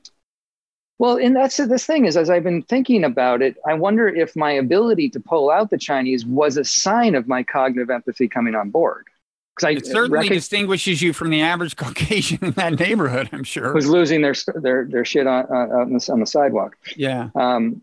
[1.04, 4.38] Well, and that's this thing is, as I've been thinking about it, I wonder if
[4.38, 8.56] my ability to pull out the Chinese was a sign of my cognitive empathy coming
[8.56, 9.08] on board
[9.58, 13.28] because it certainly reckon, distinguishes you from the average Caucasian in that neighborhood.
[13.34, 16.78] I'm sure who's losing their their their shit on on, the, on the sidewalk.
[16.96, 17.32] Yeah.
[17.36, 17.82] Um,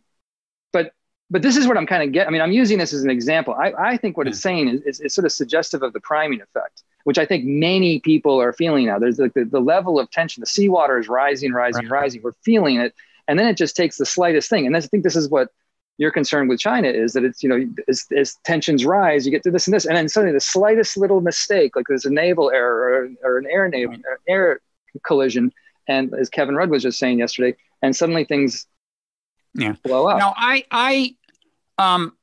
[0.72, 0.94] but
[1.28, 2.28] but this is what I'm kind of getting.
[2.28, 3.52] I mean, I'm using this as an example.
[3.52, 4.30] I, I think what yeah.
[4.30, 7.44] it's saying is, is, is, sort of suggestive of the priming effect, which I think
[7.44, 8.98] many people are feeling now.
[8.98, 10.40] There's like the, the level of tension.
[10.40, 12.00] The seawater is rising, rising, right.
[12.00, 12.22] rising.
[12.22, 12.94] We're feeling it,
[13.30, 14.66] and then it just takes the slightest thing.
[14.66, 15.50] And I think this is what
[15.98, 19.44] your concern with China is that it's, you know, as, as, tensions rise, you get
[19.44, 22.50] to this and this, and then suddenly the slightest little mistake, like there's a naval
[22.50, 24.02] error or, or an air naval right.
[24.26, 24.60] air
[25.04, 25.52] collision,
[25.86, 28.66] and as Kevin Rudd was just saying yesterday, and suddenly things
[29.54, 30.18] yeah blow up.
[30.18, 31.14] Now I I
[31.78, 32.16] um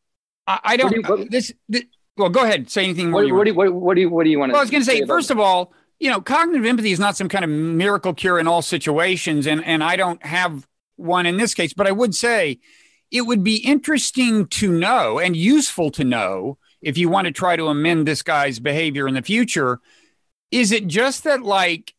[0.45, 1.83] I, I don't do you, what, this, this,
[2.17, 2.69] Well, go ahead.
[2.69, 3.23] Say anything more.
[3.23, 4.57] What, what do, you, what, what, do you What do you want to?
[4.57, 7.29] I was going to say first of all, you know, cognitive empathy is not some
[7.29, 10.67] kind of miracle cure in all situations, and and I don't have
[10.97, 12.59] one in this case, but I would say
[13.11, 17.55] it would be interesting to know and useful to know if you want to try
[17.55, 19.79] to amend this guy's behavior in the future.
[20.51, 21.93] Is it just that like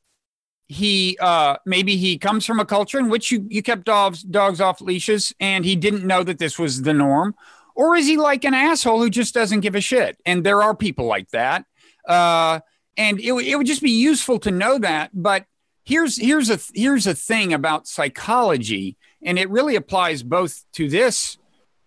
[0.68, 4.60] he uh maybe he comes from a culture in which you, you kept dogs dogs
[4.60, 7.34] off leashes and he didn't know that this was the norm?
[7.74, 10.20] Or is he like an asshole who just doesn't give a shit?
[10.26, 11.64] And there are people like that.
[12.06, 12.60] Uh
[12.98, 15.10] and it, it would just be useful to know that.
[15.14, 15.46] But
[15.88, 21.38] here's here's a here's a thing about psychology and it really applies both to this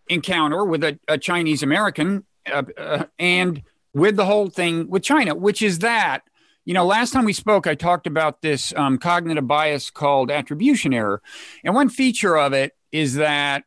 [0.10, 3.62] encounter with a, a Chinese American uh, uh, and
[3.94, 6.24] with the whole thing with China, which is that,
[6.66, 10.94] you know, last time we spoke, I talked about this um, cognitive bias called attribution
[10.94, 11.22] error.
[11.64, 13.64] And one feature of it is that,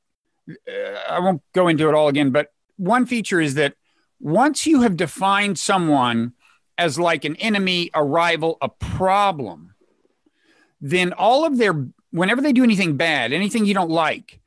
[0.49, 3.75] uh, I won't go into it all again, but one feature is that
[4.21, 6.33] once you have defined someone
[6.77, 9.74] as like an enemy, a rival, a problem,
[10.85, 14.39] then all of their whenever they do anything bad, anything you don't like,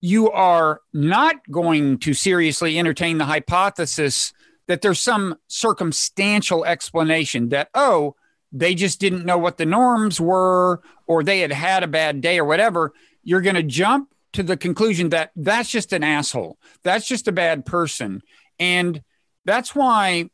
[0.00, 4.32] you are not going to seriously entertain the hypothesis
[4.68, 8.16] that there's some circumstantial explanation that, oh,
[8.50, 12.38] they just didn't know what the norms were or they had had a bad day
[12.38, 12.94] or whatever.
[13.22, 16.56] You're going to jump to the conclusion that that's just an asshole.
[16.84, 18.22] That's just a bad person.
[18.58, 19.02] And
[19.44, 20.30] that's why,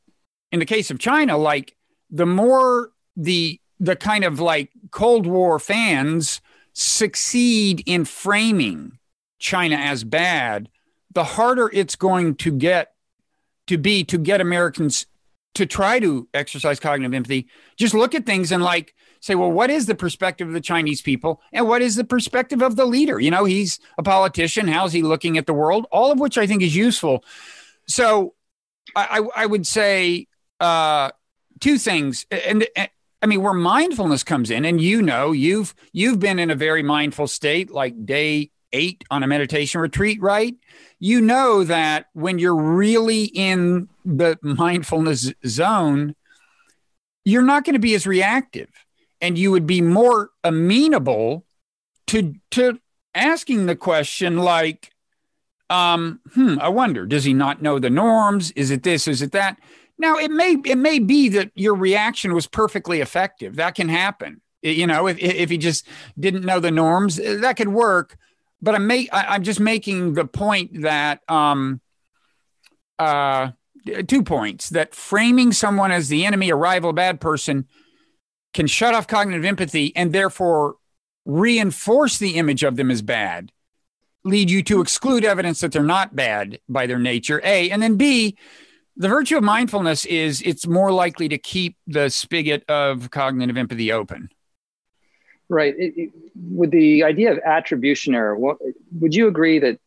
[0.52, 1.76] in the case of China, like
[2.10, 6.40] the more the the kind of like Cold War fans
[6.72, 8.98] succeed in framing
[9.38, 10.68] China as bad,
[11.12, 12.94] the harder it's going to get
[13.66, 15.06] to be to get Americans
[15.54, 17.48] to try to exercise cognitive empathy.
[17.76, 21.02] Just look at things and like say, well, what is the perspective of the Chinese
[21.02, 23.18] people and what is the perspective of the leader?
[23.18, 24.68] You know, he's a politician.
[24.68, 25.86] How's he looking at the world?
[25.90, 27.24] All of which I think is useful.
[27.86, 28.34] So
[28.94, 30.28] I, I, would say
[30.60, 31.10] uh,
[31.60, 32.26] two things.
[32.30, 32.88] And, and
[33.20, 36.82] I mean, where mindfulness comes in, and you know, you've you've been in a very
[36.82, 40.54] mindful state, like day eight on a meditation retreat, right?
[41.00, 46.14] You know that when you're really in the mindfulness zone,
[47.24, 48.68] you're not going to be as reactive,
[49.20, 51.44] and you would be more amenable
[52.08, 52.78] to to
[53.14, 54.92] asking the question like,
[55.70, 58.52] um, hmm, I wonder, does he not know the norms?
[58.52, 59.08] Is it this?
[59.08, 59.58] Is it that?
[59.98, 63.56] Now it may it may be that your reaction was perfectly effective.
[63.56, 64.40] That can happen.
[64.62, 65.86] You know, if if he just
[66.18, 68.16] didn't know the norms, eh, that could work.
[68.62, 71.80] But I'm make I'm just making the point that um
[72.98, 73.50] uh
[74.06, 77.66] two points that framing someone as the enemy, a rival, bad person
[78.54, 80.76] can shut off cognitive empathy and therefore
[81.24, 83.52] reinforce the image of them as bad,
[84.24, 87.96] lead you to exclude evidence that they're not bad by their nature, A, and then
[87.96, 88.36] B,
[88.98, 93.92] the virtue of mindfulness is it's more likely to keep the spigot of cognitive empathy
[93.92, 94.28] open.
[95.48, 95.74] Right.
[95.78, 96.10] It, it,
[96.50, 98.58] with the idea of attribution error, what,
[99.00, 99.78] would you agree that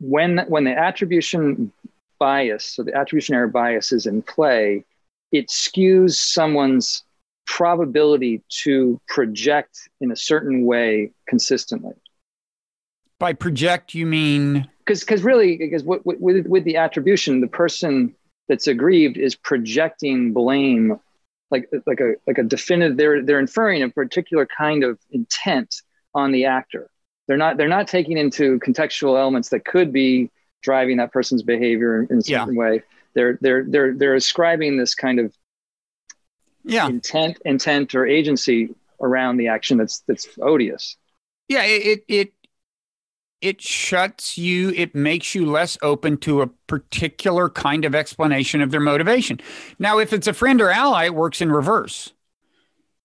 [0.00, 1.72] when when the attribution
[2.20, 4.84] bias, so the attribution error bias is in play,
[5.32, 7.04] it skews someone's
[7.46, 11.94] probability to project in a certain way consistently?
[13.18, 18.14] By project, you mean because because really because with, with with the attribution, the person
[18.48, 20.98] that's aggrieved is projecting blame
[21.50, 25.82] like like a like a definitive they're they're inferring a particular kind of intent
[26.14, 26.90] on the actor.
[27.26, 30.30] They're not they're not taking into contextual elements that could be
[30.62, 32.60] driving that person's behavior in, a certain yeah.
[32.60, 32.82] way.
[33.14, 35.34] They're they're they're they're ascribing this kind of
[36.64, 36.88] yeah.
[36.88, 40.96] intent intent or agency around the action that's that's odious.
[41.48, 42.32] Yeah it it it
[43.62, 48.80] shuts you, it makes you less open to a particular kind of explanation of their
[48.80, 49.40] motivation.
[49.78, 52.12] Now, if it's a friend or ally, it works in reverse.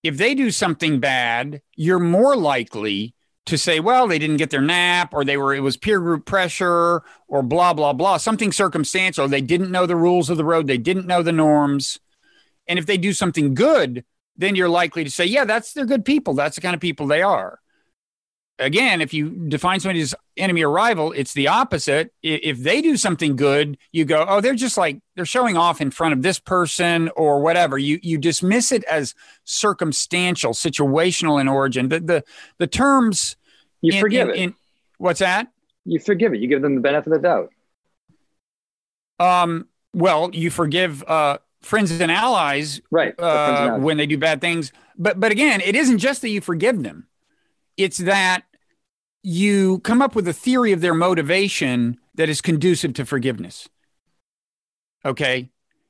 [0.01, 3.13] If they do something bad, you're more likely
[3.45, 6.25] to say, well, they didn't get their nap, or they were, it was peer group
[6.25, 9.27] pressure, or blah, blah, blah, something circumstantial.
[9.27, 11.99] They didn't know the rules of the road, they didn't know the norms.
[12.67, 14.05] And if they do something good,
[14.37, 16.33] then you're likely to say, yeah, that's they're good people.
[16.33, 17.59] That's the kind of people they are
[18.63, 22.13] again, if you define somebody as enemy or rival, it's the opposite.
[22.21, 25.91] If they do something good, you go, oh, they're just like they're showing off in
[25.91, 27.77] front of this person or whatever.
[27.77, 31.89] You you dismiss it as circumstantial, situational in origin.
[31.89, 32.23] The the
[32.57, 33.35] the terms
[33.81, 34.39] you in, forgive in, it.
[34.39, 34.55] In,
[34.97, 35.49] what's that?
[35.85, 36.39] you forgive it.
[36.39, 37.49] You give them the benefit of the doubt.
[39.19, 43.17] Um, well, you forgive uh, friends and allies, right?
[43.19, 44.71] Uh, when they do bad things.
[44.97, 47.07] But but again, it isn't just that you forgive them;
[47.77, 48.43] it's that
[49.23, 53.67] you come up with a theory of their motivation that is conducive to forgiveness.
[55.05, 55.49] Okay,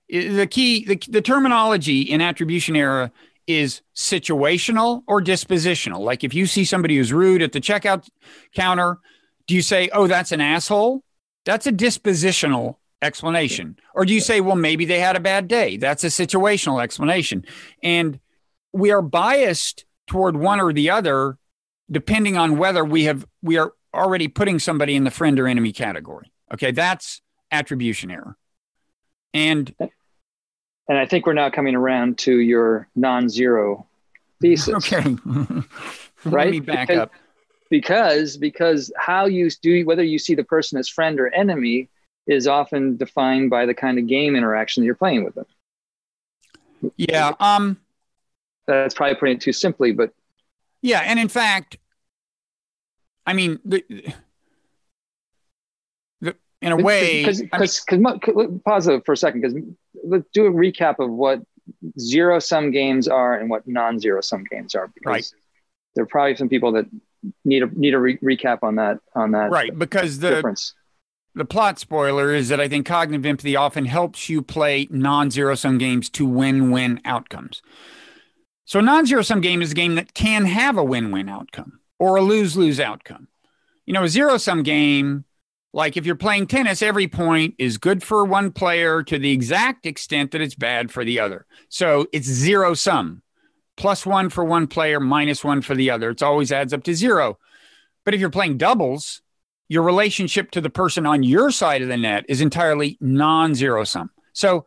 [0.09, 3.11] the key, the, the terminology in attribution error
[3.45, 5.99] is situational or dispositional.
[5.99, 8.07] Like if you see somebody who's rude at the checkout
[8.55, 8.99] counter,
[9.47, 11.03] do you say, "Oh, that's an asshole"?
[11.45, 13.77] That's a dispositional explanation.
[13.93, 15.77] Or do you say, well, maybe they had a bad day?
[15.77, 17.45] That's a situational explanation.
[17.83, 18.19] And
[18.71, 21.37] we are biased toward one or the other
[21.93, 25.71] depending on whether we have we are already putting somebody in the friend or enemy
[25.71, 26.31] category.
[26.53, 27.21] Okay, that's
[27.51, 28.37] attribution error.
[29.33, 33.87] And and I think we're now coming around to your non-zero
[34.41, 34.73] thesis.
[34.75, 35.15] Okay.
[36.25, 36.45] right?
[36.45, 37.11] Let me back because, up.
[37.69, 41.89] Because because how you do whether you see the person as friend or enemy
[42.27, 45.45] is often defined by the kind of game interaction that you're playing with them.
[46.97, 47.33] Yeah.
[47.39, 47.79] Um,
[48.65, 50.13] that's probably putting it too simply, but
[50.81, 50.99] yeah.
[50.99, 51.77] And in fact,
[53.25, 53.83] I mean, the,
[56.21, 57.85] the in a way, because because
[58.65, 59.57] pause for a second, because
[60.03, 61.41] let's do a recap of what
[61.99, 64.87] zero sum games are and what non zero sum games are.
[64.87, 65.31] Because right.
[65.95, 66.85] There are probably some people that
[67.45, 69.51] need a need a re- recap on that on that.
[69.51, 70.73] Right, because the difference
[71.35, 75.55] the plot spoiler is that I think cognitive empathy often helps you play non zero
[75.55, 77.61] sum games to win win outcomes.
[78.65, 81.29] So, a non zero sum game is a game that can have a win win
[81.29, 83.27] outcome or a lose lose outcome.
[83.85, 85.25] You know, a zero sum game,
[85.73, 89.85] like if you're playing tennis, every point is good for one player to the exact
[89.85, 91.45] extent that it's bad for the other.
[91.69, 93.23] So, it's zero sum
[93.75, 96.11] plus one for one player, minus one for the other.
[96.11, 97.37] It always adds up to zero.
[98.03, 99.21] But if you're playing doubles,
[99.69, 104.11] your relationship to the person on your side of the net is entirely non-zero sum.
[104.33, 104.65] So,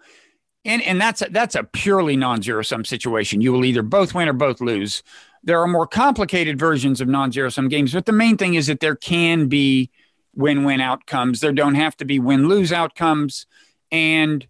[0.64, 3.40] and and that's a, that's a purely non-zero sum situation.
[3.40, 5.02] You will either both win or both lose.
[5.42, 8.80] There are more complicated versions of non-zero sum games, but the main thing is that
[8.80, 9.90] there can be
[10.34, 11.40] win-win outcomes.
[11.40, 13.46] There don't have to be win-lose outcomes,
[13.90, 14.46] and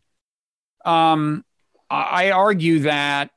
[0.85, 1.45] um,
[1.91, 3.31] I argue that,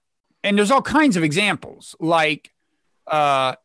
[0.44, 2.52] and there's all kinds of examples like.
[3.08, 3.56] Uh,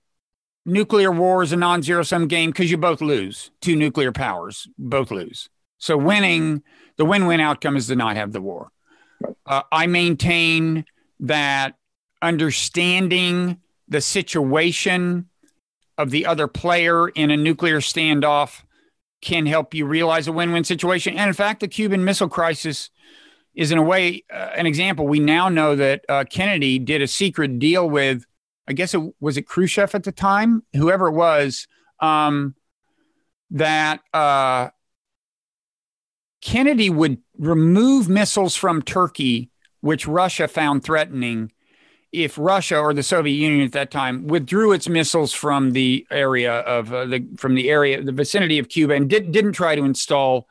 [0.66, 3.51] nuclear war is a non-zero sum game because you both lose.
[3.61, 5.49] Two nuclear powers both lose.
[5.78, 6.62] So winning
[6.97, 8.70] the win-win outcome is to not have the war.
[9.47, 10.85] Uh, I maintain
[11.20, 11.76] that
[12.22, 15.28] understanding the situation
[15.97, 18.62] of the other player in a nuclear standoff
[19.20, 21.16] can help you realize a win-win situation.
[21.16, 22.91] And in fact, the Cuban Missile Crisis
[23.55, 25.07] is in a way uh, an example.
[25.07, 28.26] We now know that uh, Kennedy did a secret deal with
[28.66, 31.66] I guess it was it Khrushchev at the time, whoever it was,
[32.01, 32.55] um,
[33.51, 34.70] that uh,
[36.41, 41.53] Kennedy would remove missiles from Turkey, which Russia found threatening,
[42.14, 46.60] if Russia or the Soviet Union at that time withdrew its missiles from the area
[46.60, 49.84] of uh, the from the area the vicinity of Cuba and did, didn't try to
[49.84, 50.48] install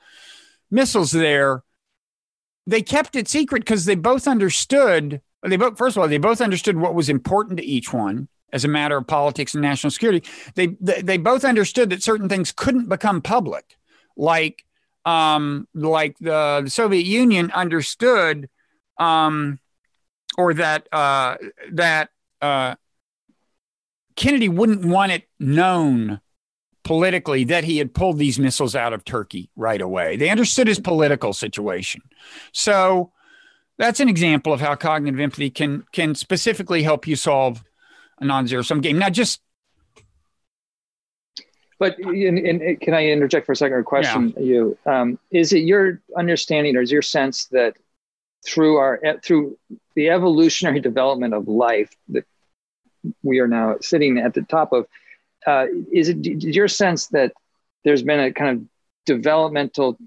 [0.69, 1.63] missiles there.
[2.67, 6.41] They kept it secret because they both understood they both first of all they both
[6.41, 10.27] understood what was important to each one as a matter of politics and national security
[10.55, 13.75] they they, they both understood that certain things couldn't become public
[14.15, 14.63] like
[15.05, 18.49] um like the, the soviet union understood
[18.99, 19.59] um
[20.37, 21.35] or that uh
[21.71, 22.09] that
[22.41, 22.75] uh
[24.15, 26.19] kennedy wouldn't want it known
[26.83, 30.79] politically that he had pulled these missiles out of turkey right away they understood his
[30.79, 32.01] political situation
[32.51, 33.11] so
[33.77, 37.63] that's an example of how cognitive empathy can can specifically help you solve
[38.19, 38.97] a non-zero sum game.
[38.97, 39.41] Now, just
[41.79, 44.43] but in, in, can I interject for a second or question yeah.
[44.43, 44.77] you?
[44.85, 47.75] Um, is it your understanding or is your sense that
[48.45, 49.57] through our through
[49.95, 52.25] the evolutionary development of life that
[53.21, 54.87] we are now sitting at the top of,
[55.45, 57.33] uh, is it your sense that
[57.83, 58.65] there's been a kind of
[59.05, 59.97] developmental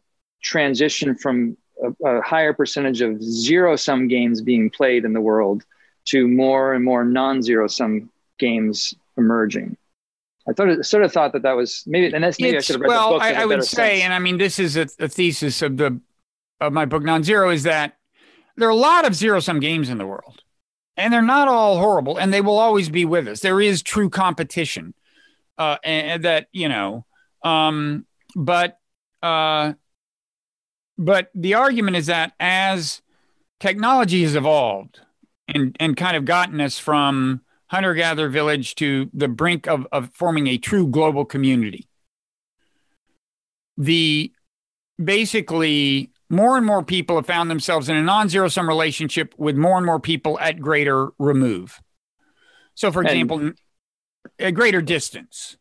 [0.43, 5.65] transition from a, a higher percentage of zero sum games being played in the world
[6.07, 9.77] to more and more non zero sum games emerging.
[10.49, 12.75] I thought sort of thought that that was maybe, and that's maybe it's, I should
[12.75, 13.23] have read well, the book.
[13.23, 14.05] I, I would say, sense.
[14.05, 16.01] and I mean, this is a, a, thesis of the
[16.61, 17.96] of my book Non-Zero is that
[18.57, 20.43] there are a lot of zero sum games in the world,
[20.97, 23.41] and they're not all horrible, and they will always be with us.
[23.41, 24.95] There is true competition,
[25.59, 27.05] uh, and that you know,
[27.43, 28.79] um, but
[29.23, 29.75] uh,
[30.99, 33.03] but the argument is that as
[33.61, 35.01] technology has evolved
[35.49, 40.11] and, and kind of gotten us from hunter gatherer village to the brink of, of
[40.15, 41.89] forming a true global community,
[43.77, 44.33] the
[45.03, 49.77] basically more and more people have found themselves in a non-zero sum relationship with more
[49.77, 51.81] and more people at greater remove.
[52.75, 53.53] So, for And- example,
[54.39, 55.57] a greater distance.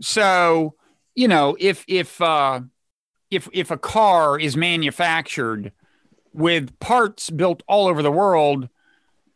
[0.00, 0.74] So,
[1.14, 2.60] you know, if if uh,
[3.30, 5.72] if if a car is manufactured
[6.32, 8.68] with parts built all over the world,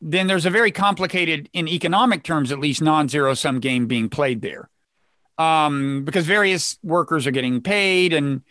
[0.00, 4.42] then there's a very complicated, in economic terms at least, non-zero sum game being played
[4.42, 4.68] there,
[5.38, 8.42] um, because various workers are getting paid and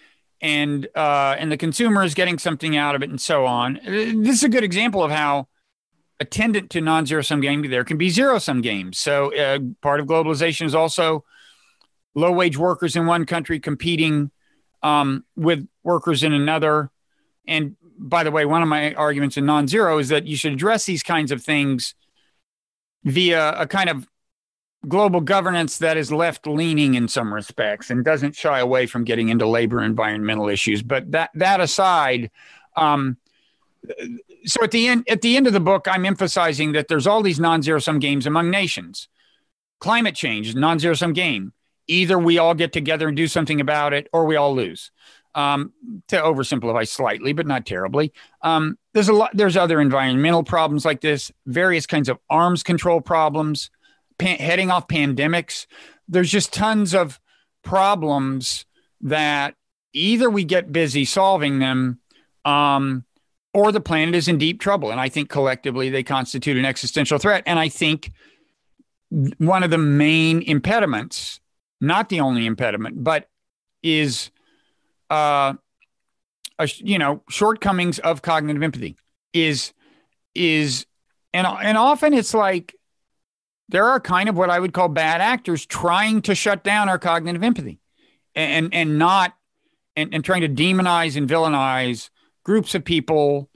[0.42, 3.80] and uh, and the consumer is getting something out of it and so on.
[3.84, 5.48] This is a good example of how
[6.20, 8.98] attendant to non-zero sum game there can be zero sum games.
[8.98, 11.24] So uh, part of globalization is also
[12.16, 14.32] low wage workers in one country competing
[14.82, 16.92] um, with workers in another.
[17.48, 20.86] And by the way, one of my arguments in non-zero is that you should address
[20.86, 21.96] these kinds of things
[23.04, 24.08] via a kind of
[24.88, 29.30] global governance that is left leaning in some respects and doesn't shy away from getting
[29.30, 30.82] into labor environmental issues.
[30.82, 32.32] But that that aside,
[32.76, 33.18] um,
[34.46, 37.22] so at the end at the end of the book, I'm emphasizing that there's all
[37.22, 39.08] these non-zero sum games among nations.
[39.80, 41.54] Climate change is non-zero sum game.
[41.88, 44.92] Either we all get together and do something about it, or we all lose.
[45.36, 45.72] Um,
[46.08, 48.12] to oversimplify slightly, but not terribly.
[48.42, 49.30] Um, there's a lot.
[49.36, 51.32] There's other environmental problems like this.
[51.46, 53.70] Various kinds of arms control problems.
[54.18, 55.68] Pan- heading off pandemics.
[56.08, 57.20] There's just tons of
[57.64, 58.66] problems
[59.02, 59.56] that
[59.94, 62.00] either we get busy solving them,
[62.46, 63.04] um,
[63.54, 64.92] or the planet is in deep trouble.
[64.92, 67.44] And I think collectively they constitute an existential threat.
[67.46, 68.12] And I think
[69.38, 71.40] one of the main impediments,
[71.82, 73.30] not the only impediment, but
[73.82, 74.32] is,
[75.10, 75.54] uh,
[76.60, 78.96] a, you know, shortcomings of cognitive empathy
[79.34, 79.74] is,
[80.36, 80.86] is,
[81.34, 82.76] and, and often it's like
[83.70, 87.00] there are kind of what I would call bad actors trying to shut down our
[87.00, 87.80] cognitive empathy
[88.36, 89.36] and, and not,
[89.96, 92.10] and, and trying to demonize and villainize
[92.44, 93.50] groups of people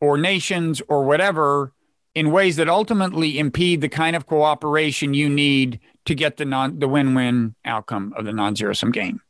[0.00, 1.72] or nations or whatever
[2.14, 6.78] in ways that ultimately impede the kind of cooperation you need to get the non
[6.78, 9.20] the win-win outcome of the non-zero sum game.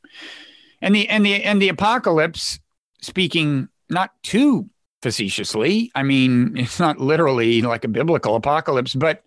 [0.81, 2.59] And the and the and the apocalypse,
[3.01, 4.69] speaking not too
[5.03, 9.23] facetiously, I mean it's not literally like a biblical apocalypse, but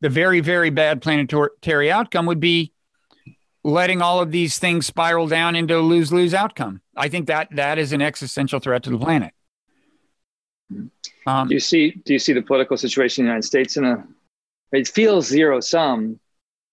[0.00, 2.72] the very very bad planetary outcome would be
[3.64, 6.80] letting all of these things spiral down into a lose-lose outcome.
[6.96, 9.32] I think that that is an existential threat to the planet.
[11.26, 13.84] Um, Do you see do you see the political situation in the United States in
[13.84, 14.06] a
[14.72, 16.18] it feels zero sum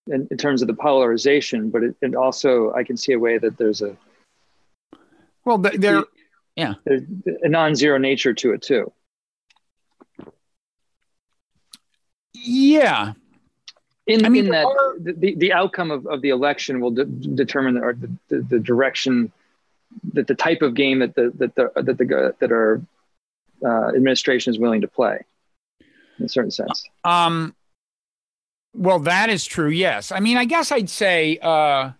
[0.07, 3.37] in, in terms of the polarization, but it, it also I can see a way
[3.37, 3.95] that there's a
[5.45, 6.05] well, there,
[6.55, 6.75] yeah.
[6.85, 7.01] there's
[7.41, 8.91] a non-zero nature to it too.
[12.43, 13.13] Yeah,
[14.07, 17.05] In, I mean, in that are- the, the outcome of, of the election will de-
[17.05, 19.31] determine or the, the, the direction
[20.13, 22.81] that the type of game that the that the that the that our
[23.63, 25.23] uh, administration is willing to play
[26.19, 26.83] in a certain sense.
[27.03, 27.55] Um,
[28.73, 29.69] well, that is true.
[29.69, 30.11] Yes.
[30.11, 31.91] I mean, I guess I'd say, uh,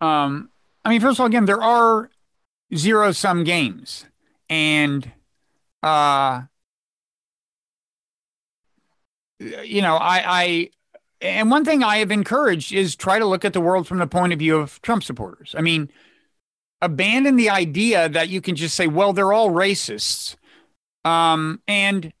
[0.00, 0.50] um,
[0.84, 2.10] I mean, first of all, again, there are
[2.74, 4.04] zero sum games
[4.50, 5.10] and,
[5.82, 6.42] uh,
[9.38, 10.70] you know, I, I,
[11.20, 14.06] and one thing I have encouraged is try to look at the world from the
[14.06, 15.54] point of view of Trump supporters.
[15.56, 15.90] I mean,
[16.82, 20.36] abandon the idea that you can just say, well, they're all racists.
[21.04, 22.12] Um, and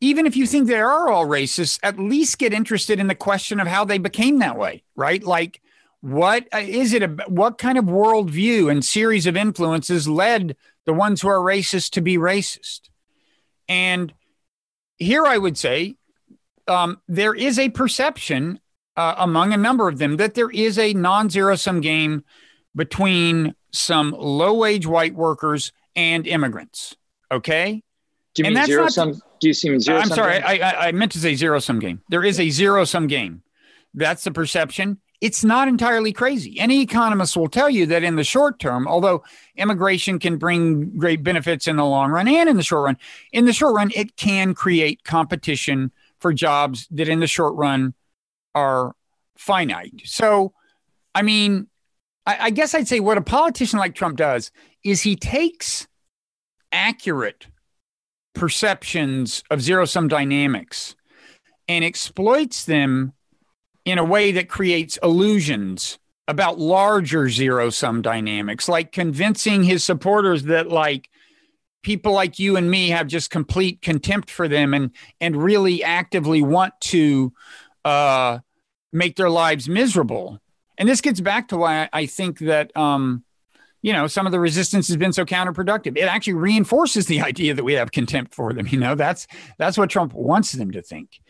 [0.00, 3.60] even if you think they are all racists, at least get interested in the question
[3.60, 5.22] of how they became that way, right?
[5.22, 5.60] Like,
[6.00, 7.02] what uh, it?
[7.02, 10.56] A, what kind of worldview and series of influences led
[10.86, 12.88] the ones who are racist to be racist?
[13.68, 14.14] And
[14.96, 15.96] here I would say
[16.68, 18.60] um, there is a perception
[18.96, 22.24] uh, among a number of them that there is a non zero sum game
[22.74, 26.96] between some low wage white workers and immigrants.
[27.30, 27.82] Okay.
[28.34, 29.20] Do you And mean that's zero not- sum?
[29.40, 30.36] Do you see zero I'm sorry.
[30.42, 32.02] I, I, I meant to say zero sum game.
[32.10, 33.42] There is a zero sum game.
[33.94, 34.98] That's the perception.
[35.20, 36.58] It's not entirely crazy.
[36.60, 39.22] Any economist will tell you that in the short term, although
[39.56, 42.98] immigration can bring great benefits in the long run and in the short run,
[43.32, 45.90] in the short run, it can create competition
[46.20, 47.94] for jobs that in the short run
[48.54, 48.94] are
[49.36, 50.02] finite.
[50.04, 50.52] So,
[51.14, 51.68] I mean,
[52.26, 54.50] I, I guess I'd say what a politician like Trump does
[54.84, 55.88] is he takes
[56.72, 57.46] accurate
[58.34, 60.94] perceptions of zero sum dynamics
[61.68, 63.12] and exploits them
[63.84, 65.98] in a way that creates illusions
[66.28, 71.08] about larger zero sum dynamics, like convincing his supporters that, like,
[71.82, 76.42] people like you and me have just complete contempt for them and and really actively
[76.42, 77.32] want to
[77.84, 78.38] uh,
[78.92, 80.38] make their lives miserable.
[80.78, 83.24] And this gets back to why I think that um,
[83.82, 85.96] you know, some of the resistance has been so counterproductive.
[85.96, 88.66] It actually reinforces the idea that we have contempt for them.
[88.66, 89.26] You know, that's
[89.58, 91.20] that's what Trump wants them to think.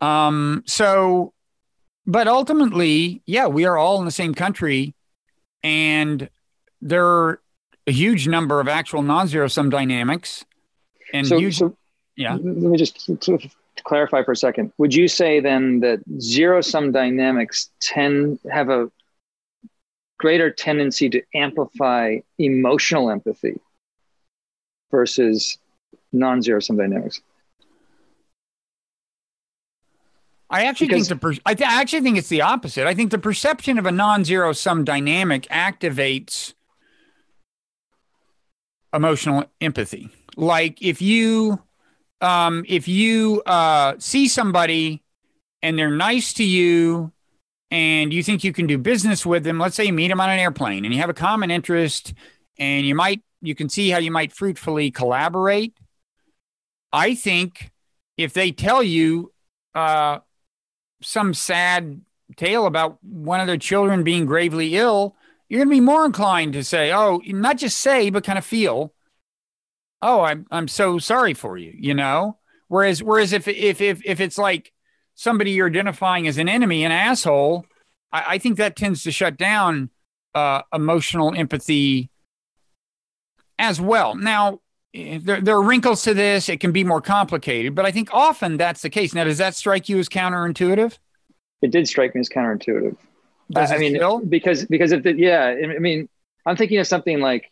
[0.00, 1.32] Um, so,
[2.06, 4.94] but ultimately, yeah, we are all in the same country,
[5.62, 6.28] and
[6.80, 7.40] there
[7.86, 10.44] a huge number of actual non-zero sum dynamics,
[11.12, 11.76] and so, huge, so
[12.16, 12.34] yeah.
[12.34, 13.10] Let me just
[13.84, 14.72] clarify for a second.
[14.78, 18.90] Would you say then that zero sum dynamics tend have a
[20.18, 23.58] greater tendency to amplify emotional empathy
[24.90, 25.58] versus
[26.12, 27.20] non-zero sum dynamics?
[30.48, 32.86] I actually because, think the per- I, th- I actually think it's the opposite.
[32.86, 36.52] I think the perception of a non-zero sum dynamic activates
[38.92, 40.08] emotional empathy.
[40.36, 41.62] Like if you
[42.20, 45.02] um, if you uh, see somebody
[45.60, 47.12] and they're nice to you
[47.70, 50.30] and you think you can do business with them, let's say you meet them on
[50.30, 52.14] an airplane and you have a common interest
[52.58, 55.76] and you might, you can see how you might fruitfully collaborate.
[56.92, 57.72] I think
[58.16, 59.32] if they tell you
[59.74, 60.18] uh,
[61.00, 62.02] some sad
[62.36, 65.16] tale about one of their children being gravely ill,
[65.52, 68.44] you're going to be more inclined to say, oh, not just say, but kind of
[68.46, 68.94] feel,
[70.00, 72.38] oh, I'm, I'm so sorry for you, you know?
[72.68, 74.72] Whereas, whereas if, if, if, if it's like,
[75.14, 77.66] somebody you're identifying as an enemy, an asshole,
[78.12, 79.90] I, I think that tends to shut down
[80.34, 82.08] uh, emotional empathy
[83.58, 84.14] as well.
[84.14, 84.60] Now,
[84.94, 86.48] eh, there, there are wrinkles to this.
[86.48, 89.12] It can be more complicated, but I think often that's the case.
[89.12, 90.96] Now, does that strike you as counterintuitive?
[91.60, 92.96] It did strike me as counterintuitive.
[93.52, 94.20] Does I mean, still?
[94.20, 96.08] because because if the, yeah, I mean,
[96.46, 97.50] I'm thinking of something like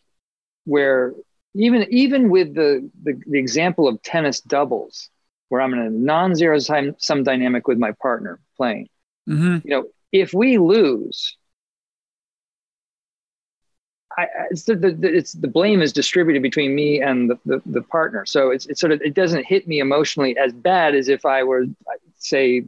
[0.65, 1.13] where
[1.53, 5.09] even even with the, the, the example of tennis doubles,
[5.49, 8.89] where I'm in a non-zero sum, sum dynamic with my partner playing.
[9.29, 9.67] Mm-hmm.
[9.67, 11.37] You know, if we lose,
[14.17, 17.81] I, it's the, the, it's the blame is distributed between me and the, the, the,
[17.81, 18.25] partner.
[18.25, 21.43] So it's, it's sort of, it doesn't hit me emotionally as bad as if I
[21.43, 21.65] were,
[22.17, 22.65] say,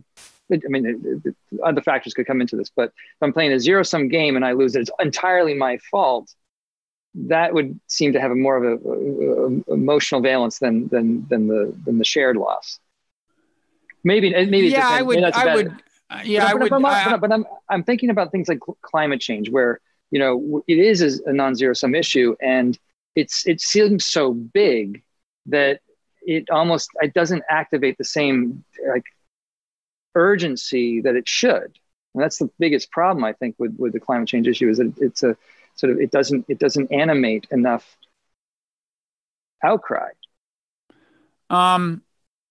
[0.54, 1.24] I mean,
[1.64, 4.46] other factors could come into this, but if I'm playing a zero sum game and
[4.46, 6.34] I lose, it, it's entirely my fault
[7.16, 11.28] that would seem to have a more of a, a, a, emotional valence than than
[11.30, 12.80] than the than the shared loss.
[14.04, 16.70] Maybe maybe yeah, I would I would uh, yeah, but, I would.
[16.70, 19.80] But, uh, but, I'm I'm thinking about things like climate change, where
[20.12, 22.78] you know it is a non-zero sum issue, and
[23.16, 25.04] it's it seems so big
[25.48, 25.82] that
[26.22, 29.04] it almost it doesn't activate the same like
[30.16, 31.78] urgency that it should.
[32.14, 34.94] And that's the biggest problem I think with with the climate change issue is that
[35.00, 35.36] it's a
[35.76, 37.98] sort of it doesn't it doesn't animate enough
[39.64, 40.10] outcry.
[41.50, 42.02] Um,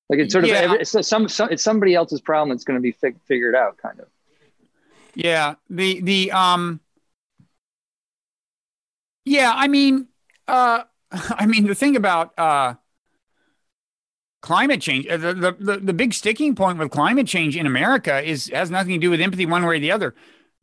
[0.09, 0.75] like it's sort of yeah.
[0.75, 4.01] it's some, some it's somebody else's problem that's going to be fig- figured out, kind
[4.01, 4.09] of.
[5.15, 5.55] Yeah.
[5.71, 6.81] The the um.
[9.25, 10.09] Yeah, I mean,
[10.49, 10.83] uh,
[11.13, 12.75] I mean the thing about uh,
[14.43, 18.51] climate change, uh, the, the the big sticking point with climate change in America is
[18.53, 20.15] has nothing to do with empathy one way or the other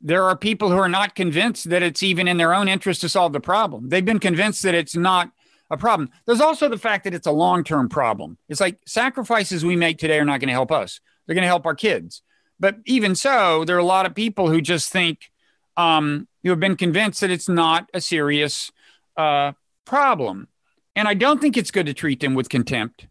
[0.02, 3.10] there are people who are not convinced that it's even in their own interest to
[3.10, 3.90] solve the problem.
[3.90, 5.32] They've been convinced that it's not
[5.70, 6.10] a problem.
[6.26, 8.38] There's also the fact that it's a long term problem.
[8.48, 11.48] It's like sacrifices we make today are not going to help us, they're going to
[11.48, 12.22] help our kids.
[12.60, 15.32] But even so, there are a lot of people who just think,
[15.78, 18.70] um, who have been convinced that it's not a serious
[19.16, 19.54] uh,
[19.86, 20.50] problem.
[20.96, 23.08] And I don't think it's good to treat them with contempt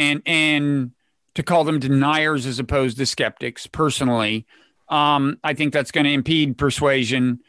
[0.00, 0.90] and, and,
[1.34, 4.46] to call them deniers as opposed to skeptics personally
[4.90, 7.40] um, I think that's going to impede persuasion.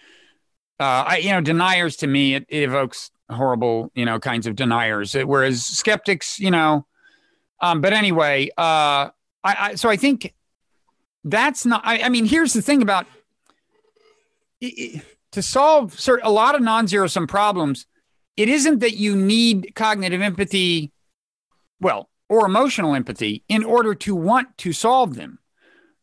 [0.79, 4.55] Uh, I, you know, deniers to me, it, it, evokes horrible, you know, kinds of
[4.55, 5.13] deniers.
[5.13, 6.85] Whereas skeptics, you know,
[7.59, 9.11] um, but anyway, uh, I,
[9.43, 10.33] I, so I think
[11.23, 11.81] that's not.
[11.83, 13.07] I, I mean, here's the thing about
[14.59, 17.87] it, to solve a lot of non-zero sum problems.
[18.37, 20.91] It isn't that you need cognitive empathy,
[21.79, 25.37] well, or emotional empathy in order to want to solve them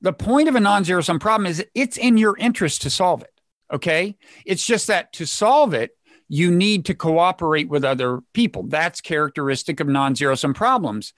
[0.00, 3.40] the point of a non-zero sum problem is it's in your interest to solve it.
[3.72, 4.16] Okay.
[4.46, 5.92] It's just that to solve it,
[6.28, 8.64] you need to cooperate with other people.
[8.64, 11.12] That's characteristic of non-zero sum problems.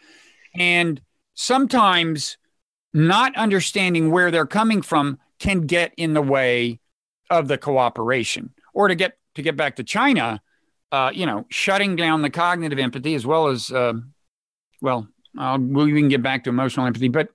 [0.55, 1.01] And
[1.35, 2.39] sometimes
[2.93, 6.81] not understanding where they're coming from can get in the way
[7.29, 8.51] of the cooperation.
[8.73, 10.41] Or to get to get back to China,
[10.91, 13.93] uh, you know, shutting down the cognitive empathy as well as, uh,
[14.81, 15.09] well,
[15.39, 17.29] uh, we can get back to emotional empathy, but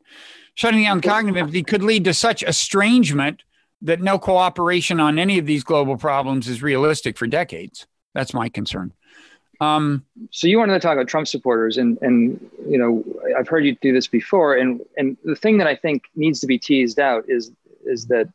[0.56, 3.44] shutting down cognitive empathy could lead to such estrangement
[3.82, 7.86] that no cooperation on any of these global problems is realistic for decades.
[8.14, 8.94] That's my concern.
[9.62, 13.04] Um, so you wanted to talk about Trump supporters, and and you know
[13.38, 16.48] I've heard you do this before, and and the thing that I think needs to
[16.48, 17.52] be teased out is
[17.86, 18.28] is that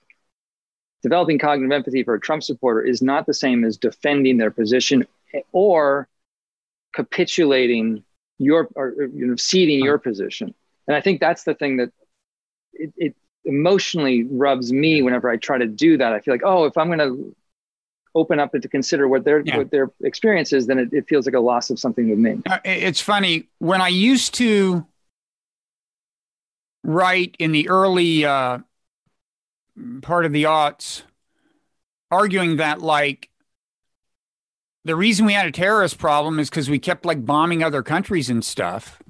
[1.02, 5.06] developing cognitive empathy for a Trump supporter is not the same as defending their position
[5.52, 6.08] or
[6.94, 8.04] capitulating
[8.40, 10.54] your or you know ceding your position.
[10.88, 11.92] And I think that's the thing that
[12.72, 16.12] it, it emotionally rubs me whenever I try to do that.
[16.12, 17.36] I feel like, oh, if I'm going to
[18.14, 19.58] open up and to consider what their yeah.
[19.58, 22.40] what their experience is, then it, it, feels like a loss of something with me.
[22.48, 24.86] Uh, it's funny when I used to
[26.82, 28.58] write in the early uh,
[30.00, 31.02] part of the aughts,
[32.10, 33.28] arguing that like
[34.84, 38.30] the reason we had a terrorist problem is because we kept like bombing other countries
[38.30, 39.02] and stuff.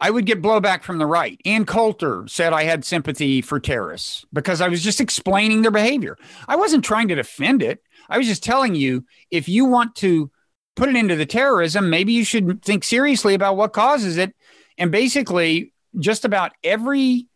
[0.00, 1.40] I would get blowback from the right.
[1.44, 6.16] Ann Coulter said I had sympathy for terrorists because I was just explaining their behavior.
[6.46, 7.82] I wasn't trying to defend it.
[8.08, 10.30] I was just telling you if you want to
[10.76, 14.34] put it into the terrorism, maybe you should think seriously about what causes it.
[14.76, 17.26] And basically, just about every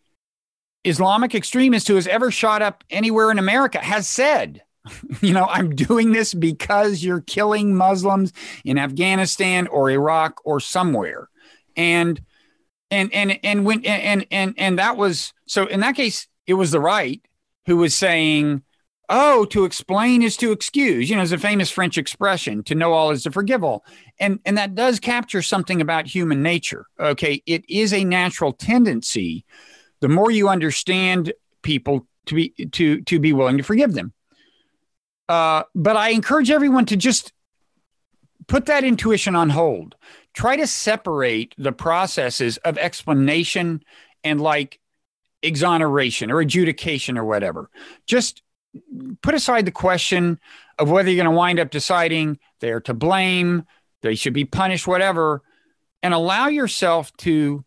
[0.85, 4.63] Islamic extremist who has ever shot up anywhere in America has said,
[5.21, 8.33] you know, I'm doing this because you're killing Muslims
[8.65, 11.29] in Afghanistan or Iraq or somewhere.
[11.77, 12.21] And
[12.91, 16.71] and and and when and and and that was so in that case it was
[16.71, 17.23] the right
[17.67, 18.63] who was saying
[19.09, 21.09] oh to explain is to excuse.
[21.09, 23.85] You know it's a famous french expression to know all is to forgive all.
[24.21, 27.43] And and that does capture something about human nature okay?
[27.47, 29.47] It is a natural tendency.
[30.01, 34.13] The more you understand people to be to to be willing to forgive them
[35.29, 37.33] uh, but i encourage everyone to just
[38.49, 39.95] put that intuition on hold
[40.35, 43.83] try to separate the processes of explanation
[44.25, 44.81] and like
[45.43, 47.71] exoneration or adjudication or whatever.
[48.07, 48.43] Just
[49.23, 50.39] put aside the question
[50.79, 53.65] of whether you're going to wind up deciding they're to blame,
[54.01, 55.43] they should be punished, whatever,
[56.03, 57.65] and allow yourself to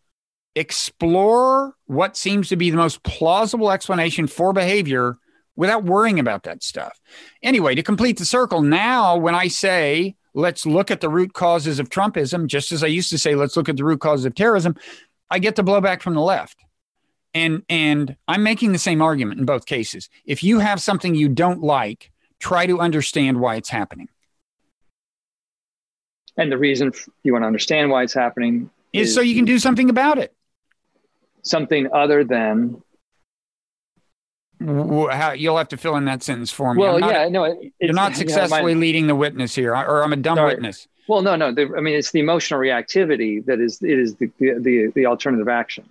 [0.54, 5.18] explore what seems to be the most plausible explanation for behavior
[5.56, 7.00] without worrying about that stuff.
[7.42, 11.80] Anyway, to complete the circle, now when I say let's look at the root causes
[11.80, 14.34] of Trumpism, just as I used to say, let's look at the root causes of
[14.34, 14.76] terrorism,
[15.30, 16.62] I get the blowback from the left.
[17.34, 20.08] And and I'm making the same argument in both cases.
[20.24, 24.08] If you have something you don't like, try to understand why it's happening.
[26.38, 26.92] And the reason
[27.24, 30.18] you want to understand why it's happening is, is so you can do something about
[30.18, 30.34] it.
[31.42, 32.82] Something other than
[34.60, 36.82] how, you'll have to fill in that sentence for me.
[36.82, 40.12] Well, not, yeah, no, you're not successfully you know, leading the witness here, or I'm
[40.12, 40.54] a dumb sorry.
[40.54, 40.88] witness.
[41.08, 41.52] Well, no, no.
[41.52, 45.48] The, I mean, it's the emotional reactivity that is it is the, the the alternative
[45.48, 45.88] action.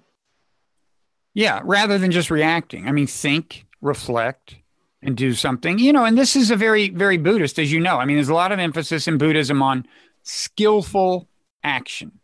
[1.34, 2.88] Yeah, rather than just reacting.
[2.88, 4.55] I mean, think, reflect,
[5.01, 5.80] and do something.
[5.80, 7.97] You know, and this is a very very Buddhist, as you know.
[7.97, 9.86] I mean, there's a lot of emphasis in Buddhism on
[10.24, 11.30] skillful
[11.63, 12.20] action,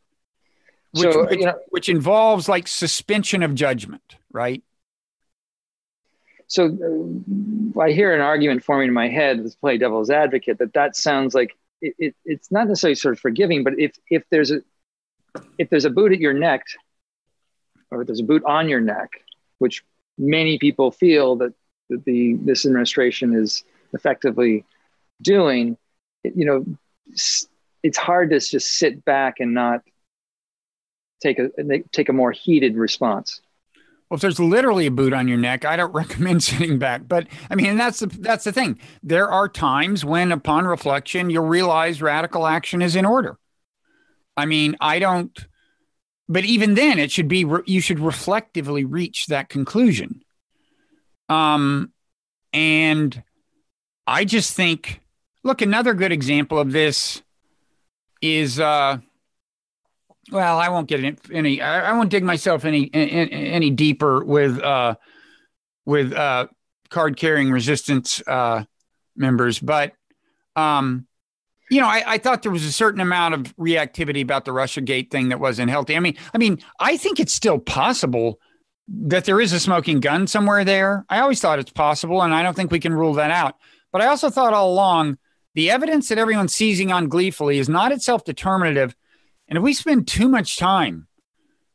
[0.92, 4.64] which so, which, you know, which involves like suspension of judgment, right?
[6.52, 9.40] So uh, I hear an argument forming in my head.
[9.40, 10.60] Let's play devil's advocate.
[10.60, 14.24] That that sounds like it, it, it's not necessarily sort of forgiving, but if if
[14.30, 14.62] there's a
[15.58, 16.66] if there's a boot at your neck,
[17.90, 19.12] or if there's a boot on your neck,
[19.60, 19.86] which
[20.18, 21.54] many people feel that,
[21.90, 24.66] that the this administration is effectively
[25.22, 25.78] doing,
[26.26, 26.66] you know,
[27.08, 29.84] it's hard to just sit back and not
[31.22, 31.50] take a
[31.94, 33.40] take a more heated response.
[34.12, 37.08] Well, if there's literally a boot on your neck, I don't recommend sitting back.
[37.08, 38.78] But I mean, that's the that's the thing.
[39.02, 43.38] There are times when, upon reflection, you'll realize radical action is in order.
[44.36, 45.34] I mean, I don't.
[46.28, 50.24] But even then, it should be you should reflectively reach that conclusion.
[51.30, 51.94] Um,
[52.52, 53.24] and
[54.06, 55.00] I just think,
[55.46, 57.22] look, another good example of this
[58.22, 58.98] is uh
[60.30, 61.62] well, I won't get any.
[61.62, 64.96] I won't dig myself any any deeper with uh,
[65.86, 66.48] with uh,
[66.90, 68.64] card carrying resistance uh,
[69.16, 69.94] members, but
[70.56, 71.08] um,
[71.72, 74.82] you know, I, I, thought there was a certain amount of reactivity about the Russia
[74.82, 75.96] Gate thing that wasn't healthy.
[75.96, 78.42] I mean, I mean, I think it's still possible
[78.90, 81.06] that there is a smoking gun somewhere there.
[81.10, 83.56] I always thought it's possible, and I don't think we can rule that out.
[83.94, 85.18] But I also thought all along
[85.56, 88.96] the evidence that everyone's seizing on gleefully is not itself determinative
[89.52, 91.08] and if we spend too much time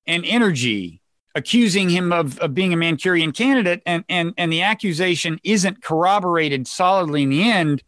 [0.07, 1.03] and energy
[1.35, 6.67] accusing him of, of being a Manchurian candidate and, and, and the accusation isn't corroborated
[6.67, 7.83] solidly in the end,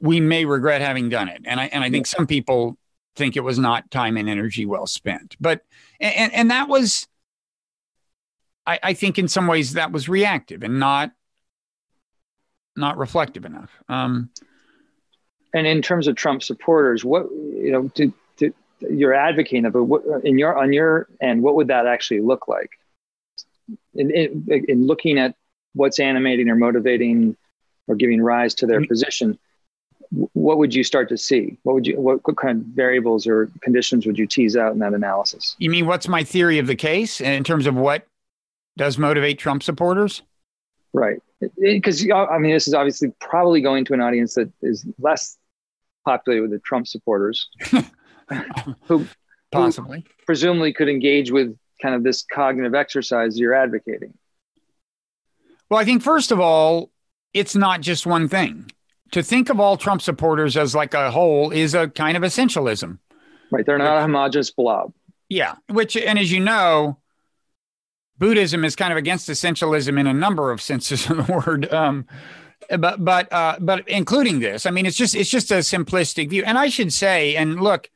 [0.00, 1.42] we may regret having done it.
[1.44, 2.78] And I, and I think some people
[3.14, 5.36] think it was not time and energy well spent.
[5.38, 5.60] But,
[6.00, 7.06] and, and that was,
[8.66, 11.12] I, I think in some ways that was reactive and not,
[12.74, 13.70] not reflective enough.
[13.90, 14.30] Um,
[15.52, 18.14] and in terms of Trump supporters, what, you know, did,
[18.90, 22.70] you're advocating of, what, in your on your end, what would that actually look like?
[23.94, 25.34] In, in, in looking at
[25.74, 27.36] what's animating or motivating
[27.88, 28.88] or giving rise to their mm-hmm.
[28.88, 29.38] position,
[30.10, 31.58] what would you start to see?
[31.62, 34.78] What would you what, what kind of variables or conditions would you tease out in
[34.80, 35.56] that analysis?
[35.58, 38.06] You mean what's my theory of the case in terms of what
[38.76, 40.22] does motivate Trump supporters?
[40.92, 41.20] Right.
[41.60, 45.36] Because I mean, this is obviously probably going to an audience that is less
[46.04, 47.48] populated with the Trump supporters,
[48.84, 49.06] who
[49.50, 54.14] possibly who presumably could engage with kind of this cognitive exercise you're advocating.
[55.70, 56.90] Well, I think first of all,
[57.32, 58.70] it's not just one thing.
[59.12, 62.98] To think of all Trump supporters as like a whole is a kind of essentialism.
[63.50, 63.64] Right.
[63.64, 64.92] They're not a homogenous blob.
[65.28, 65.54] Yeah.
[65.68, 66.98] Which, and as you know,
[68.18, 71.72] Buddhism is kind of against essentialism in a number of senses of the word.
[71.72, 72.06] Um,
[72.78, 76.44] but but uh, but including this, I mean, it's just it's just a simplistic view.
[76.44, 77.90] And I should say, and look,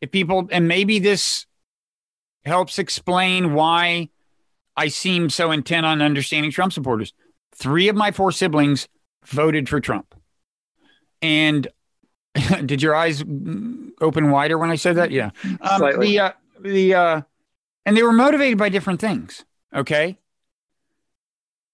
[0.00, 1.46] if people and maybe this
[2.44, 4.08] helps explain why
[4.76, 7.12] I seem so intent on understanding Trump supporters.
[7.54, 8.88] Three of my four siblings
[9.24, 10.14] voted for Trump,
[11.22, 11.66] and
[12.66, 13.22] did your eyes
[14.00, 15.10] open wider when I said that?
[15.10, 15.30] Yeah,
[15.60, 17.22] um, the uh, the uh,
[17.86, 19.44] and they were motivated by different things.
[19.74, 20.18] Okay.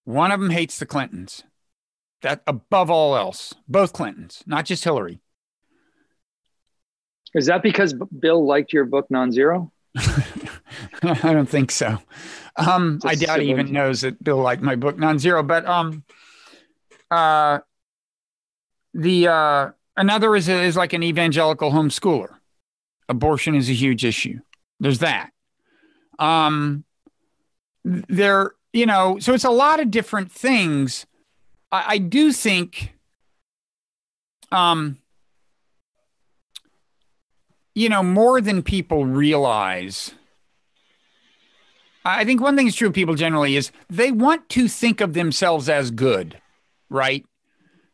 [0.05, 1.43] One of them hates the Clintons.
[2.21, 5.19] That above all else, both Clintons, not just Hillary.
[7.35, 9.71] Is that because Bill liked your book Non-Zero?
[11.03, 11.99] I don't think so.
[12.55, 15.43] Um, I doubt he even knows that Bill liked my book Non-Zero.
[15.43, 16.03] But um,
[17.09, 17.59] uh,
[18.93, 22.35] the uh, another is is like an evangelical homeschooler.
[23.09, 24.39] Abortion is a huge issue.
[24.79, 25.31] There's that.
[26.19, 26.83] Um,
[27.83, 31.05] there, you know, so it's a lot of different things.
[31.71, 32.93] I, I do think,
[34.51, 34.97] um,
[37.75, 40.13] you know, more than people realize.
[42.05, 45.13] I think one thing is true of people generally is they want to think of
[45.13, 46.39] themselves as good,
[46.89, 47.25] right?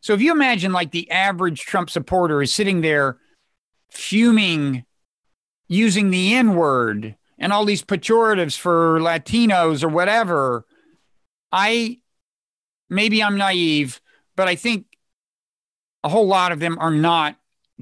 [0.02, 3.18] So if you imagine like the average Trump supporter is sitting there
[3.90, 4.86] fuming,
[5.68, 10.66] using the N word, and all these pejoratives for Latinos or whatever.
[11.52, 12.00] I
[12.90, 14.02] maybe I'm naive,
[14.36, 14.86] but I think
[16.04, 17.38] a whole lot of them are not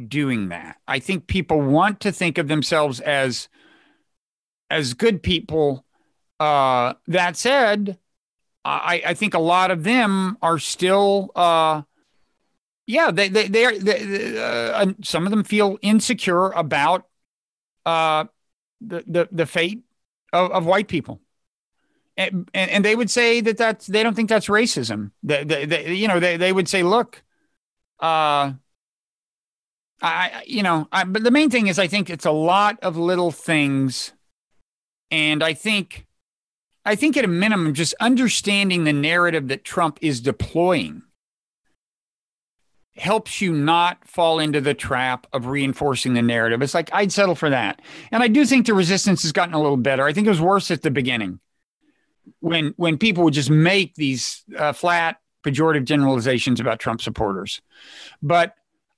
[0.07, 0.77] doing that.
[0.87, 3.49] I think people want to think of themselves as
[4.69, 5.85] as good people.
[6.39, 7.97] Uh, that said,
[8.63, 11.81] I, I think a lot of them are still, uh,
[12.85, 13.77] yeah, they they they are.
[13.77, 17.07] They, uh, some of them feel insecure about
[17.85, 18.25] uh,
[18.81, 19.83] the the, the fate
[20.31, 21.21] of, of white people.
[22.19, 25.11] And, and, and they would say that that's they don't think that's racism.
[25.21, 27.23] They, they, they you know they, they would say, look,
[27.99, 28.53] uh,
[30.01, 32.97] I you know, I, but the main thing is I think it's a lot of
[32.97, 34.13] little things,
[35.11, 36.05] and I think,
[36.85, 41.01] I think at a minimum, just understanding the narrative that Trump is deploying
[42.95, 46.61] helps you not fall into the trap of reinforcing the narrative.
[46.61, 47.81] It's like I'd settle for that.
[48.11, 50.03] And I do think the resistance has gotten a little better.
[50.03, 51.39] I think it was worse at the beginning
[52.39, 57.61] when when people would just make these uh, flat pejorative generalizations about Trump supporters.
[58.21, 58.55] But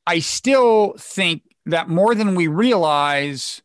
[0.10, 3.62] I still think that more than we realize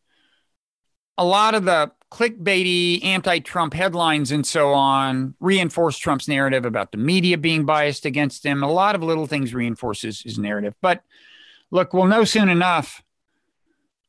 [1.16, 6.98] a lot of the clickbaity anti-Trump headlines and so on reinforce Trump's narrative about the
[6.98, 8.62] media being biased against him.
[8.62, 10.74] A lot of little things reinforces his narrative.
[10.82, 11.02] But
[11.70, 13.02] look, we'll know soon enough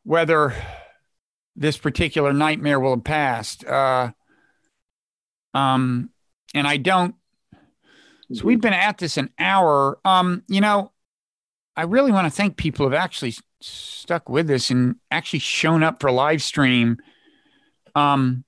[0.03, 0.53] whether
[1.55, 3.63] this particular nightmare will have passed.
[3.63, 4.11] Uh,
[5.53, 6.09] um,
[6.53, 7.15] and I don't.
[8.33, 9.99] So we've been at this an hour.
[10.03, 10.91] Um, you know,
[11.77, 15.83] I really want to thank people who have actually stuck with this and actually shown
[15.83, 16.97] up for live stream
[17.95, 18.43] um,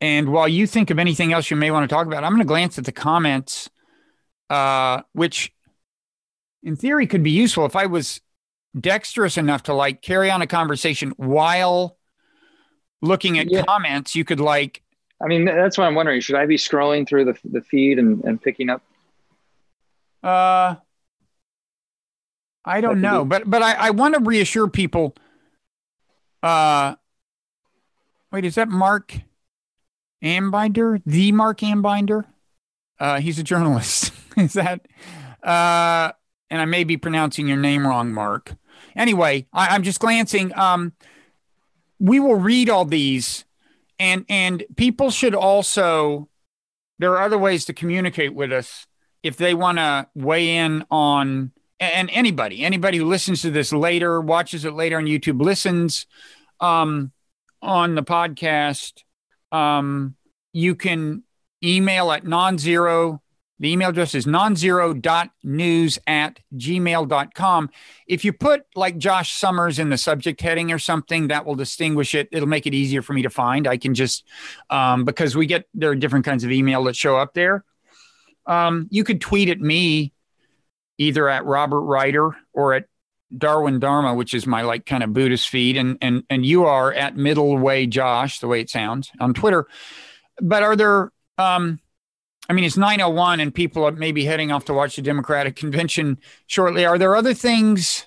[0.00, 2.40] and while you think of anything else you may want to talk about, I'm going
[2.40, 3.68] to glance at the comments,
[4.48, 5.52] uh, which
[6.62, 8.20] in theory could be useful if I was
[8.78, 11.98] dexterous enough to like carry on a conversation while
[13.02, 13.64] looking at yeah.
[13.64, 14.14] comments.
[14.14, 14.82] You could like.
[15.22, 16.22] I mean, that's what I'm wondering.
[16.22, 18.82] Should I be scrolling through the the feed and, and picking up?
[20.22, 20.76] Uh,
[22.64, 25.16] I don't know, but but I, I want to reassure people.
[26.42, 26.94] Uh,
[28.32, 29.14] Wait, is that Marc
[30.22, 31.02] Ambinder?
[31.04, 32.26] The Marc Ambinder?
[32.98, 34.12] Uh, he's a journalist.
[34.36, 34.86] is that?
[35.42, 36.12] Uh,
[36.48, 38.54] and I may be pronouncing your name wrong, Marc.
[38.94, 40.56] Anyway, I, am just glancing.
[40.56, 40.92] Um,
[41.98, 43.44] we will read all these,
[43.98, 46.28] and and people should also.
[46.98, 48.86] There are other ways to communicate with us
[49.22, 54.20] if they want to weigh in on and anybody anybody who listens to this later
[54.20, 56.06] watches it later on youtube listens
[56.60, 57.12] um,
[57.62, 59.02] on the podcast,
[59.52, 60.16] um,
[60.52, 61.24] you can
[61.62, 63.22] email at non-zero
[63.58, 67.70] The email address is nonzero.news at gmail.com.
[68.06, 72.14] If you put like Josh Summers in the subject heading or something, that will distinguish
[72.14, 72.28] it.
[72.32, 73.66] It'll make it easier for me to find.
[73.66, 74.24] I can just,
[74.70, 77.64] um, because we get, there are different kinds of email that show up there.
[78.46, 80.14] Um, you could tweet at me
[81.00, 82.84] either at Robert Wrighter or at
[83.36, 86.92] Darwin Dharma, which is my like kind of Buddhist feed, and and and you are
[86.92, 89.66] at Middle Way Josh, the way it sounds on Twitter.
[90.40, 91.80] But are there um
[92.48, 96.18] I mean, it's 901 and people are maybe heading off to watch the Democratic convention
[96.48, 96.84] shortly.
[96.84, 98.06] Are there other things?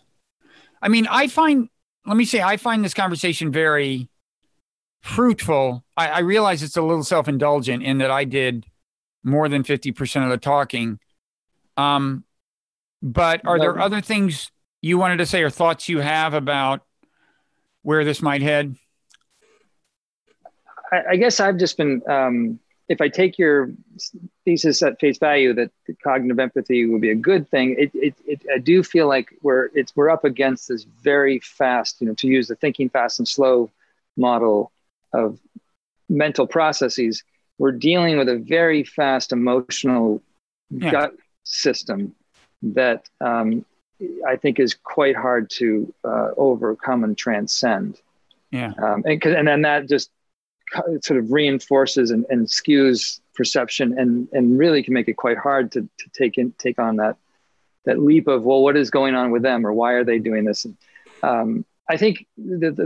[0.81, 1.69] I mean, I find,
[2.05, 4.09] let me say, I find this conversation very
[5.01, 5.85] fruitful.
[5.95, 8.65] I, I realize it's a little self indulgent in that I did
[9.23, 10.99] more than 50% of the talking.
[11.77, 12.25] Um,
[13.03, 14.49] but are there other things
[14.81, 16.81] you wanted to say or thoughts you have about
[17.81, 18.75] where this might head?
[20.91, 23.71] I, I guess I've just been um, if I take your
[24.45, 28.41] thesis at face value that cognitive empathy would be a good thing, it, it, it,
[28.53, 32.27] I do feel like we're it's we're up against this very fast, you know, to
[32.27, 33.69] use the thinking fast and slow
[34.15, 34.71] model
[35.11, 35.39] of
[36.07, 37.21] mental processes.
[37.57, 40.21] We're dealing with a very fast emotional
[40.69, 40.91] yeah.
[40.91, 42.15] gut system
[42.63, 43.65] that um,
[44.27, 48.01] I think is quite hard to uh, overcome and transcend.
[48.51, 50.11] Yeah, um, and and then that just
[51.01, 55.71] sort of reinforces and, and skews perception and and really can make it quite hard
[55.71, 57.17] to, to take in take on that
[57.85, 60.45] that leap of well what is going on with them or why are they doing
[60.45, 60.77] this and,
[61.23, 62.85] um, i think the, the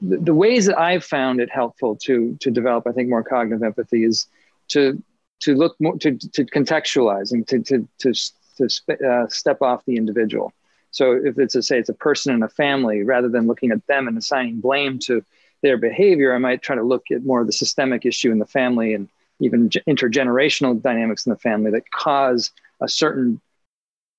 [0.00, 3.62] the, the ways that i've found it helpful to to develop i think more cognitive
[3.62, 4.26] empathy is
[4.68, 5.02] to
[5.40, 8.12] to look more to, to contextualize and to to to,
[8.56, 10.52] to sp- uh, step off the individual
[10.90, 13.86] so if it's a say it's a person in a family rather than looking at
[13.86, 15.24] them and assigning blame to
[15.62, 18.46] their behavior, I might try to look at more of the systemic issue in the
[18.46, 19.08] family and
[19.40, 23.40] even intergenerational dynamics in the family that cause a certain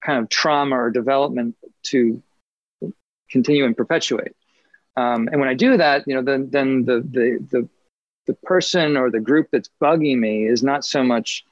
[0.03, 2.21] kind of trauma or development to
[3.29, 4.35] continue and perpetuate.
[4.97, 7.69] Um, and when I do that, you know, then then the the the
[8.27, 11.43] the person or the group that's bugging me is not so much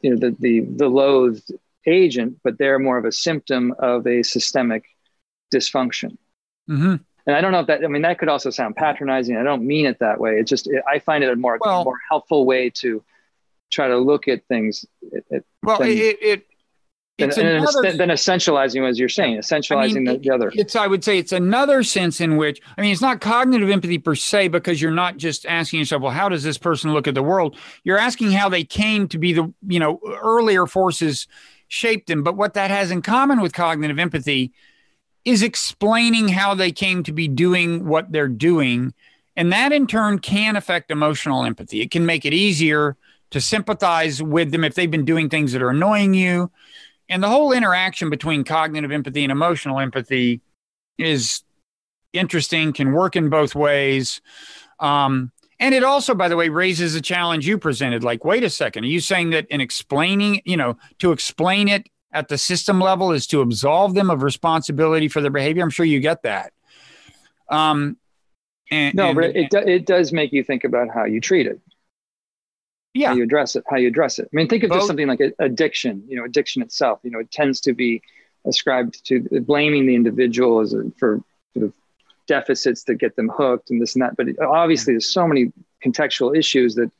[0.00, 1.50] you know the the the loathed
[1.86, 4.84] agent, but they're more of a symptom of a systemic
[5.54, 6.16] dysfunction.
[6.68, 9.36] Mm-hmm and I don't know if that, I mean, that could also sound patronizing.
[9.36, 10.38] I don't mean it that way.
[10.38, 13.02] It's just, it, I find it a more, well, more helpful way to
[13.70, 14.84] try to look at things.
[15.02, 16.46] It, well, than, it, it
[17.18, 20.52] than, another, than essentializing, as you're saying, essentializing I mean, the, the, other.
[20.54, 23.98] It's, I would say it's another sense in which, I mean, it's not cognitive empathy
[23.98, 27.14] per se, because you're not just asking yourself, well, how does this person look at
[27.14, 27.56] the world?
[27.84, 31.26] You're asking how they came to be the, you know, earlier forces
[31.68, 32.22] shaped them.
[32.22, 34.52] But what that has in common with cognitive empathy
[35.24, 38.92] is explaining how they came to be doing what they're doing.
[39.36, 41.80] And that in turn can affect emotional empathy.
[41.80, 42.96] It can make it easier
[43.30, 46.50] to sympathize with them if they've been doing things that are annoying you.
[47.08, 50.40] And the whole interaction between cognitive empathy and emotional empathy
[50.98, 51.42] is
[52.12, 54.20] interesting, can work in both ways.
[54.80, 58.04] Um, and it also, by the way, raises a challenge you presented.
[58.04, 61.88] Like, wait a second, are you saying that in explaining, you know, to explain it
[62.12, 65.62] at the system level is to absolve them of responsibility for their behavior.
[65.62, 66.52] I'm sure you get that.
[67.48, 67.98] Um,
[68.70, 71.60] and, no, and, but it, it does make you think about how you treat it.
[72.96, 73.08] Yeah.
[73.08, 74.28] How you address it, how you address it.
[74.32, 74.78] I mean, think of Both.
[74.78, 78.00] just something like addiction, you know, addiction itself, you know, it tends to be
[78.46, 81.20] ascribed to blaming the individual as a, for
[81.52, 81.74] sort of
[82.26, 84.16] deficits that get them hooked and this and that.
[84.16, 85.52] But obviously there's so many
[85.84, 86.90] contextual issues that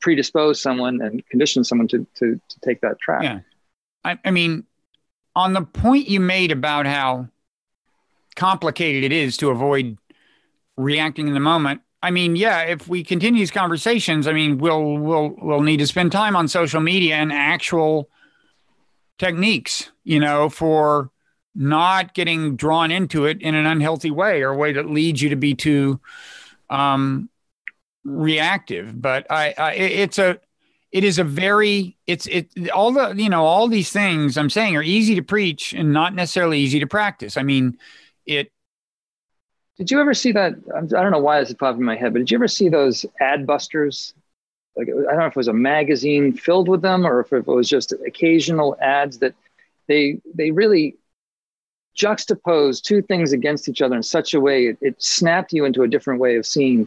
[0.00, 3.22] predispose someone and condition someone to, to, to take that track.
[3.22, 3.40] Yeah.
[4.04, 4.64] I, I mean,
[5.34, 7.28] on the point you made about how
[8.36, 9.98] complicated it is to avoid
[10.76, 11.80] reacting in the moment.
[12.02, 15.86] I mean, yeah, if we continue these conversations, I mean, we'll we'll we'll need to
[15.86, 18.08] spend time on social media and actual
[19.18, 21.10] techniques, you know, for
[21.54, 25.30] not getting drawn into it in an unhealthy way or a way that leads you
[25.30, 25.98] to be too
[26.70, 27.28] um,
[28.04, 29.00] reactive.
[29.00, 30.38] But I, I it's a
[30.92, 34.76] it is a very it's it all the you know all these things i'm saying
[34.76, 37.76] are easy to preach and not necessarily easy to practice i mean
[38.24, 38.50] it
[39.78, 42.12] did you ever see that i don't know why this is popping in my head
[42.12, 44.12] but did you ever see those Adbusters
[44.76, 47.46] like i don't know if it was a magazine filled with them or if it
[47.46, 49.34] was just occasional ads that
[49.86, 50.96] they they really
[51.96, 55.82] juxtapose two things against each other in such a way it, it snapped you into
[55.82, 56.86] a different way of seeing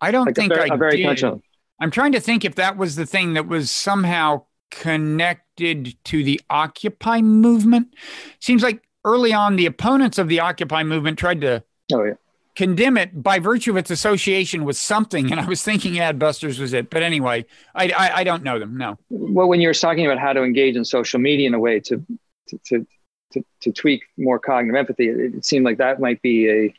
[0.00, 1.42] i don't like think a very, I a very did.
[1.80, 6.40] I'm trying to think if that was the thing that was somehow connected to the
[6.50, 7.94] Occupy movement.
[8.40, 11.62] Seems like early on, the opponents of the Occupy movement tried to
[11.92, 12.14] oh, yeah.
[12.56, 15.30] condemn it by virtue of its association with something.
[15.30, 18.76] And I was thinking Adbusters was it, but anyway, I, I, I don't know them.
[18.76, 18.98] No.
[19.10, 21.80] Well, when you were talking about how to engage in social media in a way
[21.80, 22.04] to
[22.48, 22.86] to to,
[23.32, 26.74] to, to tweak more cognitive empathy, it, it, seemed like that might be a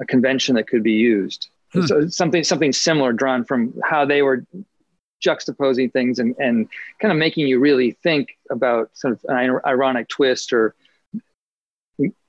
[0.00, 1.48] a convention that could be used.
[1.72, 1.86] Hmm.
[1.86, 4.44] So something something similar drawn from how they were
[5.22, 6.68] juxtaposing things and, and
[7.00, 10.74] kind of making you really think about sort of an ironic twist or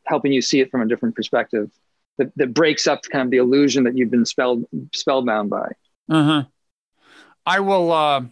[0.05, 1.71] helping you see it from a different perspective
[2.17, 5.71] that, that breaks up kind of the illusion that you've been spelled spellbound by.
[6.09, 6.43] Uh-huh.
[7.45, 8.23] I will uh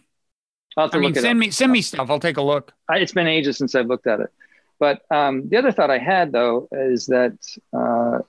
[0.76, 2.08] I'll I mean, send me send me stuff.
[2.08, 2.72] I'll take a look.
[2.88, 4.30] I, it's been ages since I've looked at it.
[4.78, 7.36] But um, the other thought I had though is that
[7.72, 8.20] uh,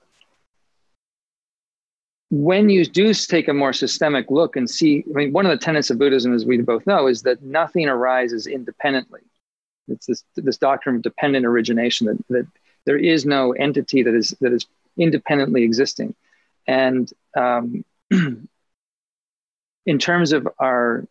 [2.30, 5.64] when you do take a more systemic look and see, I mean, one of the
[5.64, 9.20] tenets of Buddhism, as we both know, is that nothing arises independently.
[9.88, 12.46] It's this, this doctrine of dependent origination that, that
[12.86, 14.66] there is no entity that is that is
[14.98, 16.14] independently existing.
[16.66, 21.06] And um, in terms of our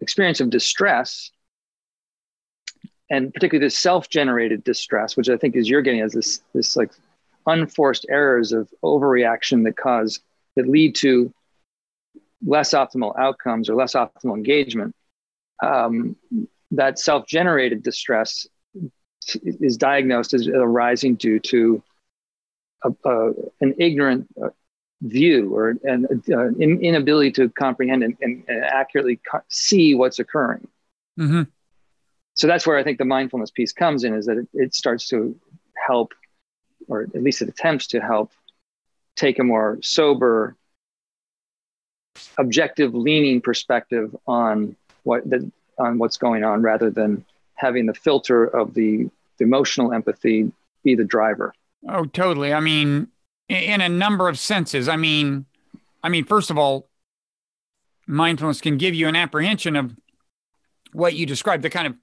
[0.00, 1.30] experience of distress,
[3.10, 6.92] and particularly this self-generated distress, which I think is you're getting as this this like
[7.46, 10.20] unforced errors of overreaction that cause
[10.56, 11.32] that lead to
[12.44, 14.94] less optimal outcomes or less optimal engagement.
[15.62, 16.16] Um,
[16.72, 18.46] that self-generated distress
[19.42, 21.82] is diagnosed as arising due to
[22.84, 24.48] a, a, an ignorant uh,
[25.02, 30.66] view or an uh, inability to comprehend and, and, and accurately co- see what's occurring.
[31.18, 31.42] Mm-hmm.
[32.34, 35.08] So that's where I think the mindfulness piece comes in, is that it, it starts
[35.08, 35.38] to
[35.86, 36.14] help,
[36.88, 38.30] or at least it attempts to help,
[39.16, 40.56] take a more sober,
[42.36, 47.24] objective, leaning perspective on what the, on what's going on, rather than
[47.54, 49.08] having the filter of the,
[49.38, 50.52] the emotional empathy
[50.84, 51.52] be the driver.
[51.86, 52.52] Oh, totally.
[52.52, 53.08] I mean,
[53.48, 54.88] in a number of senses.
[54.88, 55.46] I mean,
[56.02, 56.88] I mean, first of all,
[58.06, 59.94] mindfulness can give you an apprehension of
[60.92, 61.94] what you described, the kind of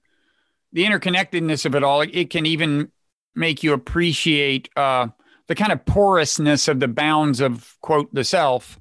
[0.72, 2.00] the interconnectedness of it all.
[2.00, 2.90] It can even
[3.34, 5.08] make you appreciate uh,
[5.46, 8.78] the kind of porousness of the bounds of quote the self.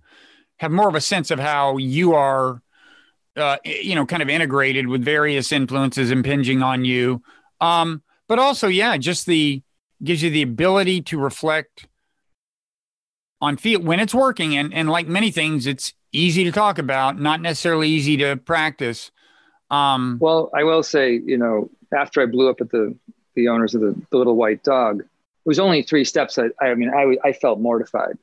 [0.57, 2.61] Have more of a sense of how you are,
[3.35, 7.21] uh, you know, kind of integrated with various influences impinging on you.
[7.59, 9.61] Um, but also, yeah, just the
[10.03, 11.87] gives you the ability to reflect
[13.41, 14.55] on field when it's working.
[14.55, 19.11] And, and like many things, it's easy to talk about, not necessarily easy to practice.
[19.69, 22.95] Um, well, I will say, you know, after I blew up at the,
[23.35, 25.07] the owners of the, the little white dog, it
[25.49, 26.37] was only three steps.
[26.39, 28.17] I, I mean, I, I felt mortified.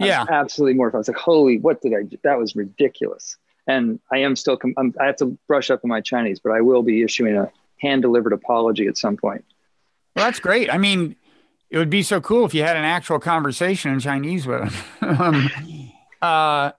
[0.00, 0.98] I yeah, absolutely mortified.
[0.98, 2.02] I was like, "Holy, what did I?
[2.02, 2.16] do?
[2.24, 3.36] That was ridiculous."
[3.68, 4.56] And I am still.
[4.56, 7.52] Com- i have to brush up on my Chinese, but I will be issuing a
[7.78, 9.44] hand delivered apology at some point.
[10.14, 10.72] Well, that's great.
[10.72, 11.16] I mean,
[11.70, 14.60] it would be so cool if you had an actual conversation in Chinese with
[15.00, 15.20] them.
[15.20, 15.50] um,
[16.20, 16.72] uh,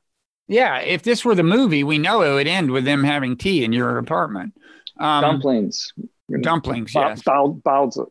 [0.48, 3.64] yeah, if this were the movie, we know it would end with them having tea
[3.64, 4.54] in your apartment.
[5.00, 5.94] Um, dumplings.
[6.42, 7.22] Dumplings, yes.
[7.24, 8.08] Baozi.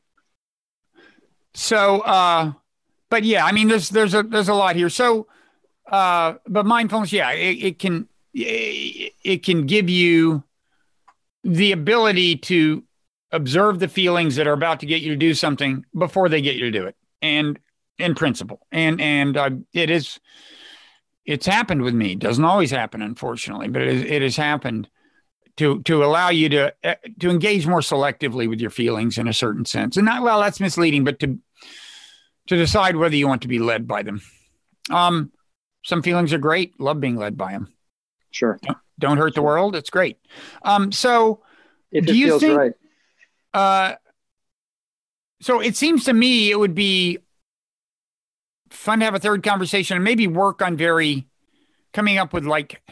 [1.55, 2.53] So, uh,
[3.11, 4.89] but yeah, I mean, there's there's a there's a lot here.
[4.89, 5.27] So,
[5.91, 10.45] uh, but mindfulness, yeah, it, it can it, it can give you
[11.45, 12.83] the ability to
[13.33, 16.55] observe the feelings that are about to get you to do something before they get
[16.55, 16.97] you to do it.
[17.21, 17.59] And
[17.99, 18.67] in principle.
[18.71, 20.21] And and uh, it is
[21.25, 22.13] it's happened with me.
[22.13, 24.89] It doesn't always happen unfortunately but it, is, it has happened
[25.57, 29.33] to to allow you to uh, to engage more selectively with your feelings in a
[29.33, 29.97] certain sense.
[29.97, 31.39] And not well that's misleading but to
[32.49, 34.21] to decide whether you want to be led by them.
[34.91, 35.33] Um
[35.85, 36.79] some feelings are great.
[36.81, 37.73] Love being led by them
[38.31, 38.59] sure.
[38.63, 39.77] Don't, don't hurt the world.
[39.77, 40.19] It's great.
[40.63, 41.43] Um so
[41.91, 42.73] if do you think right.
[43.55, 43.95] Uh,
[45.41, 47.19] so it seems to me it would be
[48.71, 51.27] fun to have a third conversation and maybe work on very
[51.93, 52.83] coming up with like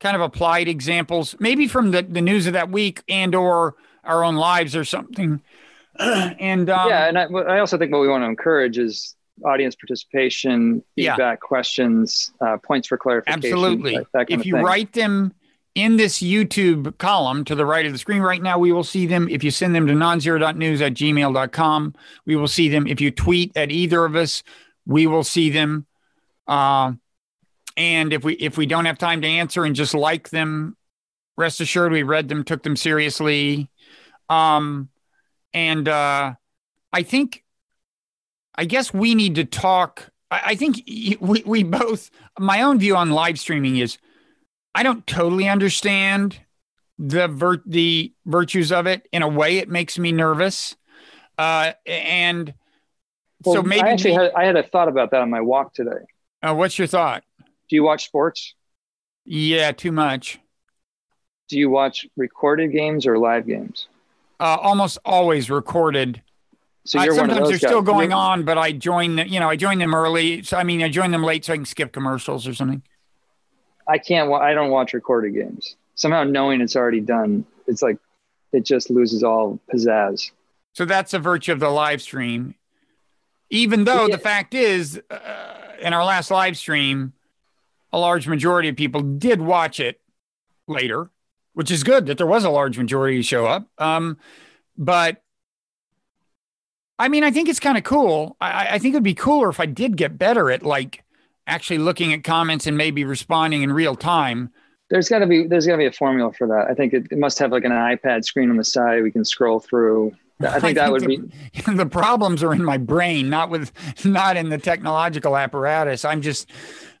[0.00, 3.74] kind of applied examples, maybe from the, the news of that week and or
[4.04, 5.40] our own lives or something.
[5.98, 9.74] and um, yeah, and I, I, also think what we want to encourage is audience
[9.74, 11.36] participation, feedback, yeah.
[11.36, 13.52] questions, uh, points for clarification.
[13.52, 13.98] Absolutely.
[14.28, 15.34] if you write them
[15.78, 19.06] in this YouTube column to the right of the screen right now, we will see
[19.06, 19.28] them.
[19.30, 21.94] If you send them to nonzero.news at gmail.com,
[22.26, 22.88] we will see them.
[22.88, 24.42] If you tweet at either of us,
[24.86, 25.86] we will see them.
[26.48, 26.94] Uh,
[27.76, 30.76] and if we if we don't have time to answer and just like them,
[31.36, 33.70] rest assured we read them, took them seriously.
[34.28, 34.88] Um,
[35.54, 36.34] and uh,
[36.92, 37.44] I think,
[38.56, 40.10] I guess we need to talk.
[40.28, 40.82] I, I think
[41.20, 43.96] we, we both, my own view on live streaming is
[44.78, 46.38] I don't totally understand
[47.00, 49.08] the vir- the virtues of it.
[49.10, 50.76] In a way, it makes me nervous.
[51.36, 52.54] Uh, and
[53.44, 55.74] well, so maybe I actually had, I had a thought about that on my walk
[55.74, 56.06] today.
[56.44, 57.24] Uh, what's your thought?
[57.68, 58.54] Do you watch sports?
[59.24, 60.38] Yeah, too much.
[61.48, 63.88] Do you watch recorded games or live games?
[64.38, 66.22] Uh, almost always recorded.
[66.84, 67.68] So you're sometimes they're guys.
[67.68, 69.16] still going on, but I join.
[69.16, 70.44] The, you know, I join them early.
[70.44, 72.84] So I mean, I join them late so I can skip commercials or something.
[73.88, 74.30] I can't.
[74.32, 75.76] I don't watch recorded games.
[75.94, 77.98] Somehow knowing it's already done, it's like
[78.52, 80.30] it just loses all pizzazz.
[80.74, 82.54] So that's a virtue of the live stream.
[83.50, 84.16] Even though yeah.
[84.16, 87.14] the fact is, uh, in our last live stream,
[87.92, 90.00] a large majority of people did watch it
[90.66, 91.10] later,
[91.54, 93.66] which is good that there was a large majority show up.
[93.78, 94.18] Um,
[94.76, 95.22] but
[96.98, 98.36] I mean, I think it's kind of cool.
[98.40, 101.04] I, I think it'd be cooler if I did get better at like
[101.48, 104.52] actually looking at comments and maybe responding in real time.
[104.90, 106.66] There's got to be there's got to be a formula for that.
[106.70, 109.24] I think it, it must have like an iPad screen on the side we can
[109.24, 110.14] scroll through.
[110.40, 113.50] I think I that think would the, be the problems are in my brain, not
[113.50, 113.72] with
[114.04, 116.04] not in the technological apparatus.
[116.04, 116.50] I'm just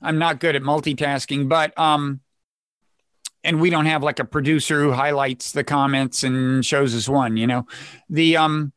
[0.02, 2.20] I'm not good at multitasking, but um
[3.44, 7.36] and we don't have like a producer who highlights the comments and shows us one,
[7.36, 7.66] you know.
[8.10, 8.72] The um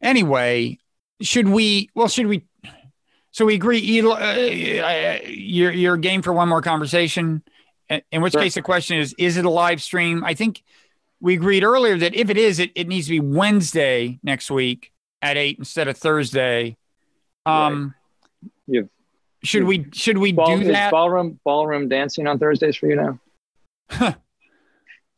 [0.00, 0.78] anyway,
[1.20, 2.44] should we well should we
[3.30, 7.42] so we agree uh, uh, you're you're game for one more conversation
[8.10, 8.42] in which sure.
[8.42, 10.24] case the question is is it a live stream?
[10.24, 10.62] I think
[11.20, 14.92] we agreed earlier that if it is, it, it needs to be Wednesday next week
[15.20, 16.76] at eight instead of Thursday.
[17.44, 17.94] Um,
[18.42, 18.50] right.
[18.66, 18.88] You've,
[19.42, 20.90] should you've, we should we ball, do that?
[20.90, 23.18] Ballroom ballroom dancing on Thursdays for you
[23.90, 24.16] now?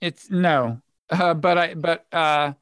[0.00, 0.80] it's no,
[1.10, 2.52] uh, but I but uh,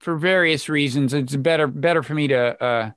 [0.00, 2.94] for various reasons, it's better better for me to.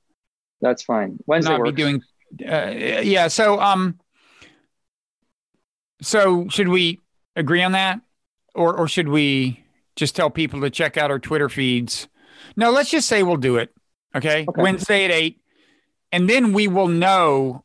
[0.60, 1.18] That's fine.
[1.26, 1.72] Wednesday not works.
[1.72, 2.02] be doing.
[2.46, 2.70] Uh,
[3.02, 3.28] yeah.
[3.28, 3.98] So um.
[6.02, 7.00] So should we
[7.36, 8.00] agree on that?
[8.54, 9.64] or or should we
[9.96, 12.08] just tell people to check out our Twitter feeds?
[12.56, 13.74] No, let's just say we'll do it.
[14.14, 14.62] Okay, okay.
[14.62, 15.40] Wednesday at eight,
[16.10, 17.64] and then we will know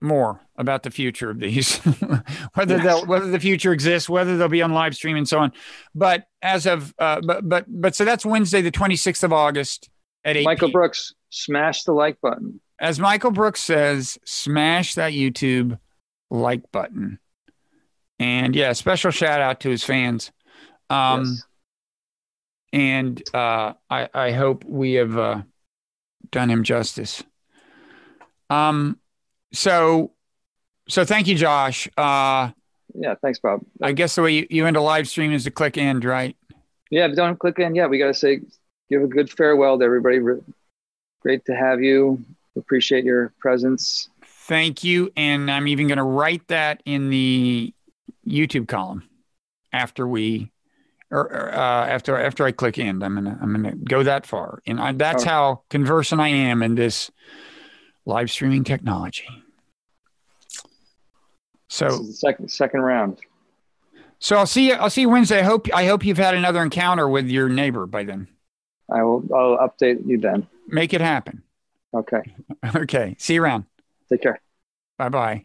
[0.00, 1.78] more about the future of these,
[2.54, 2.84] whether yes.
[2.84, 5.52] they'll whether the future exists, whether they'll be on live stream, and so on.
[5.94, 9.90] But as of uh, but but but so that's Wednesday, the twenty sixth of August
[10.28, 10.44] at eight.
[10.44, 12.60] Michael Brooks, smash the like button.
[12.78, 15.78] As Michael Brooks says, smash that YouTube
[16.30, 17.18] like button.
[18.18, 20.30] And yeah, special shout out to his fans.
[20.90, 21.42] Um, yes.
[22.72, 25.42] And uh, I, I hope we have uh,
[26.30, 27.22] done him justice.
[28.50, 28.98] Um,
[29.52, 30.12] so,
[30.88, 31.88] so thank you, Josh.
[31.96, 32.50] Uh,
[32.94, 33.60] yeah, thanks, Bob.
[33.82, 36.36] I guess the way you, you end a live stream is to click end, right?
[36.90, 37.76] Yeah, don't click end.
[37.76, 38.40] Yeah, we got to say,
[38.88, 40.20] give a good farewell to everybody.
[41.20, 42.24] Great to have you.
[42.56, 44.08] Appreciate your presence.
[44.24, 45.12] Thank you.
[45.16, 47.72] And I'm even going to write that in the
[48.26, 49.08] YouTube column
[49.72, 50.50] after we
[51.10, 53.02] or uh, after after I click end.
[53.02, 56.74] I'm gonna I'm gonna go that far, and I, that's how conversant I am in
[56.74, 57.10] this
[58.04, 59.26] live streaming technology.
[61.68, 63.20] So second second round.
[64.18, 64.74] So I'll see you.
[64.74, 65.38] I'll see you Wednesday.
[65.38, 68.28] I hope I hope you've had another encounter with your neighbor by then.
[68.90, 69.24] I will.
[69.34, 70.46] I'll update you then.
[70.66, 71.42] Make it happen.
[71.94, 72.22] Okay.
[72.74, 73.14] Okay.
[73.18, 73.64] See you around.
[74.10, 74.40] Take care.
[74.98, 75.44] Bye bye.